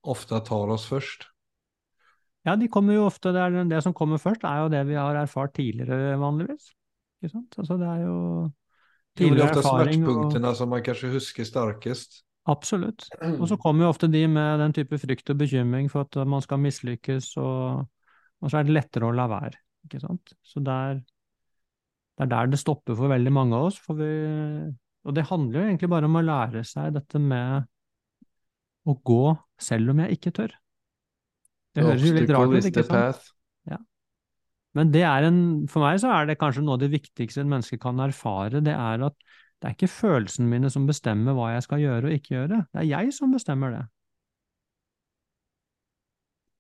ofta 0.02 0.40
tar 0.40 0.68
oss 0.68 0.86
först. 0.86 1.24
Ja, 2.42 2.56
de 2.56 2.68
kommer 2.68 2.94
jo 2.94 3.04
ofte, 3.04 3.32
det, 3.36 3.40
er, 3.40 3.64
det 3.68 3.82
som 3.84 3.94
kommer 3.94 4.18
først, 4.18 4.46
er 4.48 4.62
jo 4.64 4.70
det 4.72 4.86
vi 4.88 4.96
har 4.96 5.18
erfart 5.20 5.52
tidligere, 5.58 6.16
vanligvis. 6.16 6.70
Ikke 7.20 7.34
sant? 7.34 7.58
Altså, 7.60 7.76
det 7.82 7.90
er 7.92 8.06
jo 8.06 8.20
tidligere 9.18 9.50
erfaring. 9.50 9.58
det 9.58 9.58
er 9.58 9.58
ofte 9.58 9.68
smertepunktene 9.68 10.52
og 10.54 10.60
som 10.62 10.72
man 10.72 10.86
kanskje 10.86 11.12
husker 11.12 11.50
starkest. 11.50 12.22
Absolutt. 12.48 13.10
Og 13.42 13.50
så 13.52 13.58
kommer 13.60 13.84
jo 13.84 13.90
ofte 13.92 14.08
de 14.08 14.22
med 14.32 14.62
den 14.64 14.74
type 14.78 14.96
frykt 15.02 15.34
og 15.34 15.42
bekymring 15.42 15.90
for 15.92 16.08
at 16.08 16.28
man 16.28 16.42
skal 16.46 16.62
mislykkes, 16.64 17.34
og, 17.44 17.84
og 18.40 18.52
så 18.52 18.62
er 18.62 18.70
det 18.70 18.78
lettere 18.78 19.10
å 19.10 19.12
la 19.12 19.26
være. 19.28 19.60
Ikke 19.84 20.00
sant? 20.00 20.32
Så 20.40 20.64
det 20.64 20.72
er, 20.72 21.02
det 22.18 22.26
er 22.26 22.30
der 22.32 22.50
det 22.50 22.58
stopper 22.58 22.98
for 22.98 23.12
veldig 23.12 23.32
mange 23.34 23.58
av 23.58 23.70
oss. 23.70 23.78
For 23.78 23.98
vi, 24.00 24.12
og 25.06 25.14
det 25.14 25.28
handler 25.30 25.60
jo 25.60 25.66
egentlig 25.70 25.90
bare 25.92 26.10
om 26.10 26.18
å 26.18 26.24
lære 26.26 26.64
seg 26.66 26.96
dette 26.96 27.22
med 27.22 27.68
å 28.88 28.96
gå 29.06 29.24
selv 29.62 29.94
om 29.94 30.02
jeg 30.02 30.18
ikke 30.18 30.34
tør. 30.40 30.56
Det 31.78 31.86
høres 31.86 32.06
jo 32.08 32.14
litt 32.16 32.32
rart 32.34 32.56
ut, 32.56 32.70
ikke 32.72 32.86
sant? 32.88 33.28
Ja. 33.70 33.78
Men 34.78 34.94
det 34.94 35.04
er 35.06 35.28
en, 35.28 35.42
for 35.70 35.86
meg 35.86 36.00
så 36.02 36.10
er 36.16 36.30
det 36.30 36.40
kanskje 36.42 36.64
noe 36.66 36.78
av 36.80 36.82
det 36.82 36.90
viktigste 36.96 37.44
et 37.44 37.52
menneske 37.52 37.78
kan 37.82 38.02
erfare, 38.02 38.64
det 38.66 38.74
er 38.74 39.06
at 39.10 39.18
det 39.58 39.70
er 39.70 39.76
ikke 39.76 39.90
følelsene 39.90 40.50
mine 40.50 40.70
som 40.74 40.86
bestemmer 40.90 41.38
hva 41.38 41.52
jeg 41.56 41.66
skal 41.66 41.82
gjøre 41.82 42.10
og 42.10 42.18
ikke 42.18 42.34
gjøre, 42.34 42.64
det 42.74 42.82
er 42.82 42.90
jeg 42.90 43.14
som 43.14 43.34
bestemmer 43.34 43.74
det. 43.74 43.84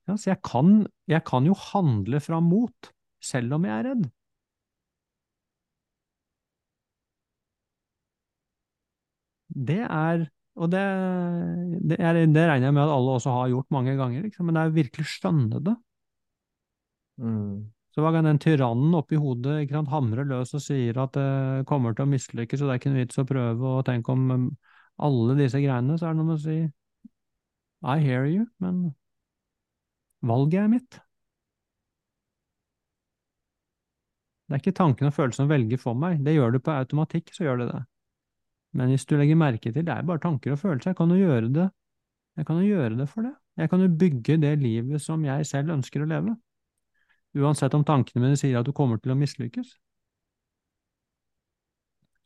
Ja, 0.08 0.16
så 0.16 0.32
jeg 0.32 0.40
kan, 0.46 0.86
jeg 1.10 1.26
kan 1.28 1.50
jo 1.50 1.58
handle 1.58 2.22
fra 2.24 2.40
mot, 2.42 2.94
selv 3.24 3.58
om 3.58 3.66
jeg 3.68 3.76
er 3.76 3.90
redd. 3.90 4.06
Det 9.58 9.80
er, 9.84 10.28
og 10.58 10.70
det, 10.70 10.84
det, 11.90 11.98
er, 11.98 12.20
det 12.30 12.46
regner 12.50 12.70
jeg 12.70 12.76
med 12.78 12.84
at 12.84 12.94
alle 12.94 13.16
også 13.18 13.34
har 13.34 13.50
gjort 13.54 13.74
mange 13.74 13.96
ganger, 13.98 14.28
liksom, 14.28 14.46
men 14.46 14.58
det 14.58 14.64
er 14.64 14.76
virkelig 14.76 15.08
skjønne 15.10 15.62
det. 15.66 15.74
Mm. 17.18 17.66
Så 17.98 18.04
hver 18.06 18.14
gang 18.14 18.28
den 18.28 18.38
tyrannen 18.38 18.94
oppi 18.94 19.18
hodet 19.18 19.64
sant, 19.72 19.90
hamrer 19.90 20.28
løs 20.30 20.54
og 20.54 20.62
sier 20.62 21.00
at 21.02 21.16
det 21.18 21.66
kommer 21.70 21.96
til 21.98 22.06
å 22.06 22.12
mislykkes, 22.12 22.62
og 22.62 22.70
det 22.70 22.76
er 22.76 22.82
ikke 22.82 22.92
noe 22.94 23.02
vits 23.02 23.18
å 23.18 23.26
prøve, 23.26 23.72
og 23.72 23.86
tenk 23.88 24.12
om 24.14 24.28
um, 24.30 24.46
alle 25.02 25.38
disse 25.40 25.62
greiene, 25.64 25.98
så 25.98 26.06
er 26.06 26.14
det 26.14 26.20
noe 26.22 26.30
med 26.30 26.38
å 26.38 26.44
si 26.44 26.60
I 27.88 27.98
hear 28.04 28.30
you, 28.30 28.46
men 28.62 28.92
valget 30.22 30.62
er 30.62 30.72
mitt. 30.76 31.02
Det 34.48 34.56
er 34.56 34.62
ikke 34.62 34.78
tanken 34.78 35.10
og 35.10 35.18
følelsen 35.18 35.48
å 35.48 35.52
velge 35.52 35.82
for 35.82 35.98
meg, 35.98 36.22
det 36.24 36.38
gjør 36.38 36.54
du 36.54 36.62
på 36.62 36.78
automatikk, 36.78 37.34
så 37.34 37.50
gjør 37.50 37.64
det 37.64 37.72
det. 37.74 37.82
Men 38.76 38.92
hvis 38.92 39.06
du 39.08 39.16
legger 39.16 39.40
merke 39.40 39.72
til, 39.72 39.86
det 39.86 39.94
er 39.94 40.08
bare 40.08 40.22
tanker 40.24 40.54
og 40.54 40.60
følelser, 40.60 40.92
jeg 40.92 41.00
kan 41.00 41.14
jo 41.14 41.22
gjøre 41.22 41.54
det, 41.54 41.70
jeg 42.38 42.46
kan 42.46 42.60
jo 42.62 42.68
gjøre 42.68 42.98
det 43.00 43.08
for 43.10 43.26
det. 43.26 43.34
Jeg 43.58 43.72
kan 43.72 43.82
jo 43.82 43.94
bygge 44.02 44.36
det 44.42 44.52
livet 44.62 45.02
som 45.02 45.24
jeg 45.26 45.48
selv 45.50 45.74
ønsker 45.74 46.04
å 46.04 46.10
leve 46.10 46.36
uansett 47.38 47.74
om 47.74 47.84
tankene 47.86 48.24
mine 48.24 48.40
sier 48.40 48.60
at 48.60 48.68
du 48.68 48.74
kommer 48.76 49.02
til 49.02 49.14
å 49.14 49.20
mislykkes. 49.20 49.76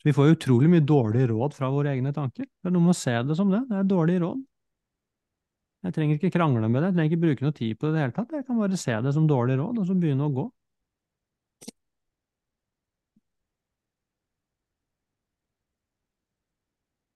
Så 0.01 0.08
vi 0.08 0.13
får 0.17 0.30
jo 0.30 0.38
utrolig 0.38 0.69
mye 0.71 0.86
dårlige 0.86 1.30
råd 1.30 1.58
fra 1.58 1.69
våre 1.73 1.91
egne 1.93 2.13
tanker. 2.15 2.47
Det 2.47 2.69
er 2.69 2.73
noe 2.73 2.88
med 2.88 2.95
å 2.95 3.01
se 3.01 3.13
det 3.27 3.38
som 3.38 3.51
det. 3.54 3.62
Det 3.69 3.77
er 3.77 3.89
dårlige 3.89 4.23
råd. 4.23 4.39
Jeg 5.82 5.95
trenger 5.95 6.17
ikke 6.17 6.34
krangle 6.34 6.67
med 6.69 6.82
det, 6.82 6.89
jeg 6.89 6.95
trenger 6.95 7.12
ikke 7.12 7.25
bruke 7.25 7.45
noe 7.45 7.58
tid 7.58 7.77
på 7.77 7.88
det 7.88 7.91
i 7.91 7.95
det 7.95 8.01
hele 8.04 8.15
tatt. 8.15 8.34
Jeg 8.38 8.45
kan 8.47 8.58
bare 8.62 8.77
se 8.77 8.97
det 9.06 9.13
som 9.15 9.30
dårlige 9.30 9.62
råd, 9.62 9.80
og 9.82 9.88
så 9.89 9.97
begynne 9.97 10.27
å 10.27 10.34
gå. 10.34 10.45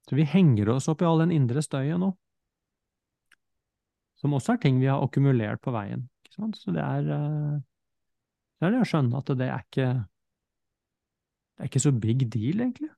Så 0.06 0.18
vi 0.18 0.26
henger 0.30 0.70
oss 0.76 0.90
opp 0.92 1.02
i 1.02 1.08
all 1.08 1.24
den 1.24 1.34
indre 1.34 1.64
støyen 1.66 2.04
nå, 2.04 2.12
som 4.22 4.36
også 4.38 4.56
er 4.56 4.62
ting 4.62 4.78
vi 4.82 4.90
har 4.90 5.02
akkumulert 5.04 5.62
på 5.66 5.74
veien. 5.74 6.08
Så 6.30 6.74
det 6.76 6.84
er 6.84 7.08
eh, 7.16 7.56
det 8.60 8.68
er 8.68 8.74
det 8.76 8.84
å 8.84 8.88
skjønne 8.88 9.20
at 9.20 9.32
det 9.38 9.48
er 9.48 9.64
ikke 9.64 9.88
Det 11.56 11.64
er 11.64 11.70
ikke 11.70 11.80
så 11.80 11.92
big 11.92 12.26
deal, 12.28 12.60
egentlig. 12.66 12.90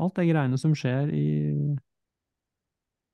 Alt 0.00 0.16
det 0.16 0.30
greiene 0.30 0.56
som 0.58 0.72
skjer 0.74 1.10
i 1.12 1.26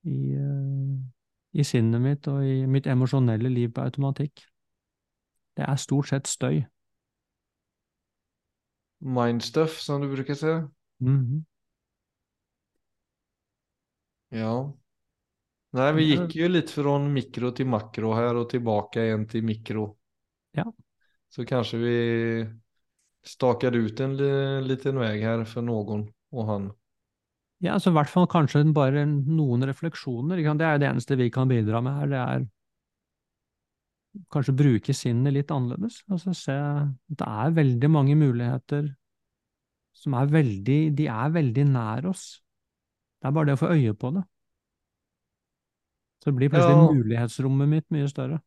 i, 0.06 0.32
eh, 0.32 1.60
i 1.60 1.64
sinnet 1.66 2.00
mitt 2.00 2.28
og 2.30 2.44
i 2.46 2.64
mitt 2.70 2.86
emosjonelle 2.86 3.50
liv 3.52 3.72
på 3.74 3.82
automatikk. 3.84 4.46
Det 5.58 5.66
er 5.66 5.76
stort 5.76 6.08
sett 6.08 6.30
støy. 6.30 6.62
Mindstuff, 9.00 9.80
som 9.80 10.00
du 10.00 10.08
bruker 10.14 10.34
si. 10.34 10.54
Mhm. 11.00 11.44
Ja. 14.30 14.76
Nej, 15.70 15.92
vi 15.92 16.04
gick 16.04 16.34
ju 16.34 16.48
lite 16.48 16.72
från 16.72 17.12
mikro 17.12 17.50
till 17.50 17.66
makro 17.66 18.12
här 18.12 18.34
och 18.34 18.50
tillbaka 18.50 19.04
igen 19.04 19.28
till 19.28 19.44
mikro. 19.44 19.96
Ja. 20.52 20.72
Så 21.28 21.46
kanske 21.46 21.76
vi 21.76 22.46
stakade 23.26 23.78
ut 23.78 24.00
en 24.00 24.16
liten 24.66 24.98
väg 24.98 25.22
här 25.22 25.44
för 25.44 25.62
någon 25.62 26.12
och 26.30 26.46
han. 26.46 26.72
Ja, 27.58 27.80
så 27.80 27.90
i 27.90 27.92
hvert 27.92 28.10
fall 28.10 28.26
kanskje 28.30 28.64
bare 28.72 29.04
noen 29.06 29.66
refleksjoner. 29.68 30.40
Det 30.40 30.64
er 30.64 30.78
det 30.80 30.86
eneste 30.88 31.16
vi 31.20 31.30
kan 31.30 31.48
bidra 31.48 31.80
med 31.84 31.98
her. 31.98 32.06
Det 32.08 32.20
er 32.22 32.46
kanskje 34.32 34.56
bruke 34.56 34.94
sinnet 34.96 35.36
litt 35.36 35.50
annerledes. 35.54 36.00
Altså 36.10 36.32
se 36.34 36.56
det 37.06 37.26
er 37.26 37.58
veldig 37.58 37.90
mange 37.92 38.16
muligheter 38.16 38.88
som 39.92 40.14
er 40.16 40.30
veldig 40.32 40.78
De 40.96 41.06
er 41.12 41.34
veldig 41.34 41.66
nær 41.68 42.08
oss. 42.10 42.40
Det 43.20 43.28
er 43.28 43.34
bare 43.36 43.50
det 43.50 43.56
å 43.58 43.60
få 43.60 43.72
øye 43.74 43.94
på 43.94 44.10
det. 44.16 44.22
Så 46.24 46.32
blir 46.36 46.48
plutselig 46.52 46.76
Ja. 46.76 46.92
mulighetsrommet 46.92 47.68
mitt 47.68 47.90
mye 47.90 48.08
større. 48.08 48.40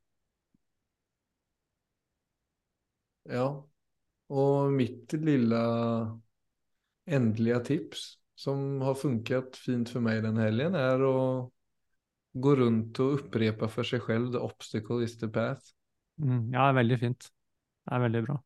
Ja. 3.29 3.63
og 4.33 4.71
mitt 4.73 5.13
lille 5.13 5.59
endelige 7.07 7.59
tips 7.63 8.17
som 8.35 8.81
har 8.81 8.95
funket 8.99 9.55
fint 9.55 9.89
for 9.89 10.01
meg 10.03 10.23
den 10.25 10.39
helgen 10.41 10.75
er 10.75 11.03
å 11.05 11.51
gå 12.33 12.55
rundt 12.57 12.99
og 13.03 13.19
opprepe 13.19 13.69
for 13.69 13.83
seg 13.83 14.01
selv. 14.07 14.31
the 14.31 14.39
obstacle 14.39 15.03
is 15.03 15.15
the 15.17 15.27
path. 15.27 15.73
Mm, 16.19 16.51
ja, 16.53 16.65
det 16.65 16.69
er 16.71 16.79
veldig 16.81 16.99
fint. 16.99 17.29
Det 17.85 17.93
er 17.93 17.99
veldig 17.99 18.23
bra. 18.25 18.37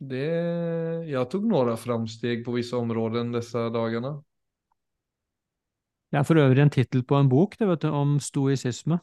Det, 0.00 1.08
Jeg 1.08 1.28
tok 1.30 1.42
noen 1.44 1.76
framsteg 1.76 2.44
på 2.44 2.54
visse 2.56 2.76
områden 2.76 3.32
disse 3.32 3.70
dagarna. 3.72 4.22
Det 6.10 6.18
er 6.18 6.22
for 6.26 6.34
øvrig 6.42 6.62
en 6.62 6.70
tittel 6.74 7.02
på 7.06 7.18
en 7.20 7.28
bok 7.30 7.56
det 7.58 7.68
vet 7.68 7.82
du, 7.82 7.88
om 7.94 8.16
stoisisme. 8.20 8.98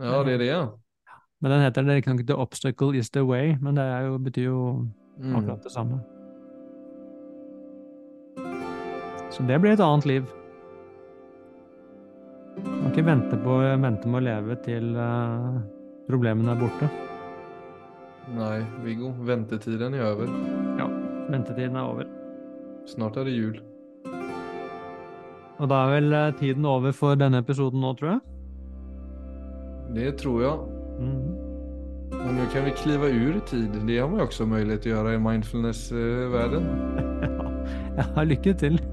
Ja, 0.00 0.22
det 0.26 0.34
er 0.34 0.38
det. 0.38 0.46
ja. 0.50 0.62
Men 1.40 1.52
den 1.54 1.62
heter 1.62 1.82
det 1.86 1.94
riktignok 2.00 2.26
The 2.26 2.36
Obstacle 2.36 2.96
Is 2.98 3.10
The 3.10 3.22
Way, 3.24 3.54
men 3.60 3.76
det 3.76 3.86
jo, 4.06 4.18
betyr 4.18 4.44
jo 4.44 4.86
Mm. 5.20 5.36
akkurat 5.36 5.62
det 5.62 5.70
samme. 5.72 5.98
Så 9.30 9.42
det 9.46 9.58
blir 9.60 9.72
et 9.72 9.80
annet 9.84 10.06
liv. 10.06 10.24
Man 12.56 12.90
kan 12.90 12.90
ikke 12.94 13.04
vente, 13.06 13.36
på, 13.44 13.58
vente 13.82 14.08
med 14.08 14.20
å 14.22 14.24
leve 14.24 14.56
til 14.64 14.96
uh, 14.96 15.60
problemene 16.08 16.54
er 16.54 16.60
borte. 16.60 16.88
Nei, 18.34 18.60
Viggo, 18.84 19.12
Ventetiden 19.26 19.94
er 19.94 20.06
over. 20.08 20.32
Ja. 20.80 20.88
Ventetiden 21.30 21.76
er 21.76 21.82
over. 21.92 22.08
Snart 22.88 23.16
er 23.20 23.28
det 23.28 23.36
jul. 23.36 23.60
Og 25.60 25.68
da 25.68 25.74
er 25.84 25.90
vel 25.92 26.12
eh, 26.16 26.34
tiden 26.38 26.64
over 26.64 26.92
for 26.96 27.14
denne 27.20 27.38
episoden 27.44 27.80
nå, 27.84 27.92
tror 27.98 28.08
jeg. 28.10 28.20
Det 29.94 30.16
tror 30.16 30.42
jeg. 30.42 30.58
Mm. 31.00 31.50
Och 32.12 32.34
nå 32.34 32.46
kan 32.52 32.64
vi 32.64 32.70
klive 32.70 33.08
ur 33.10 33.40
tid. 33.40 33.70
Det 33.86 33.98
har 33.98 34.08
man 34.08 34.20
også 34.20 34.46
mulighet 34.46 34.80
til 34.82 34.92
å 34.92 34.94
gjøre 34.96 35.14
i 35.14 35.18
mindfulness-verden. 35.28 36.64
Ja, 38.00 38.22
lykke 38.24 38.52
til. 38.56 38.78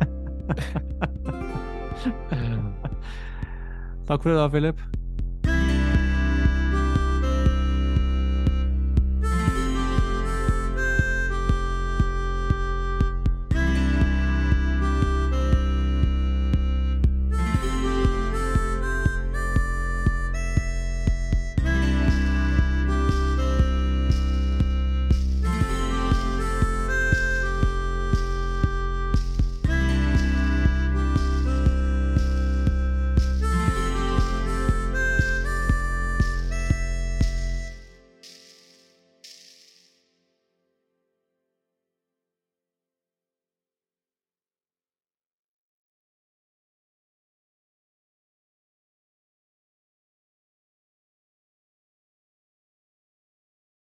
Takk 4.07 4.23
for 4.23 4.29
i 4.29 4.35
dag, 4.35 4.51
Philip. 4.51 4.96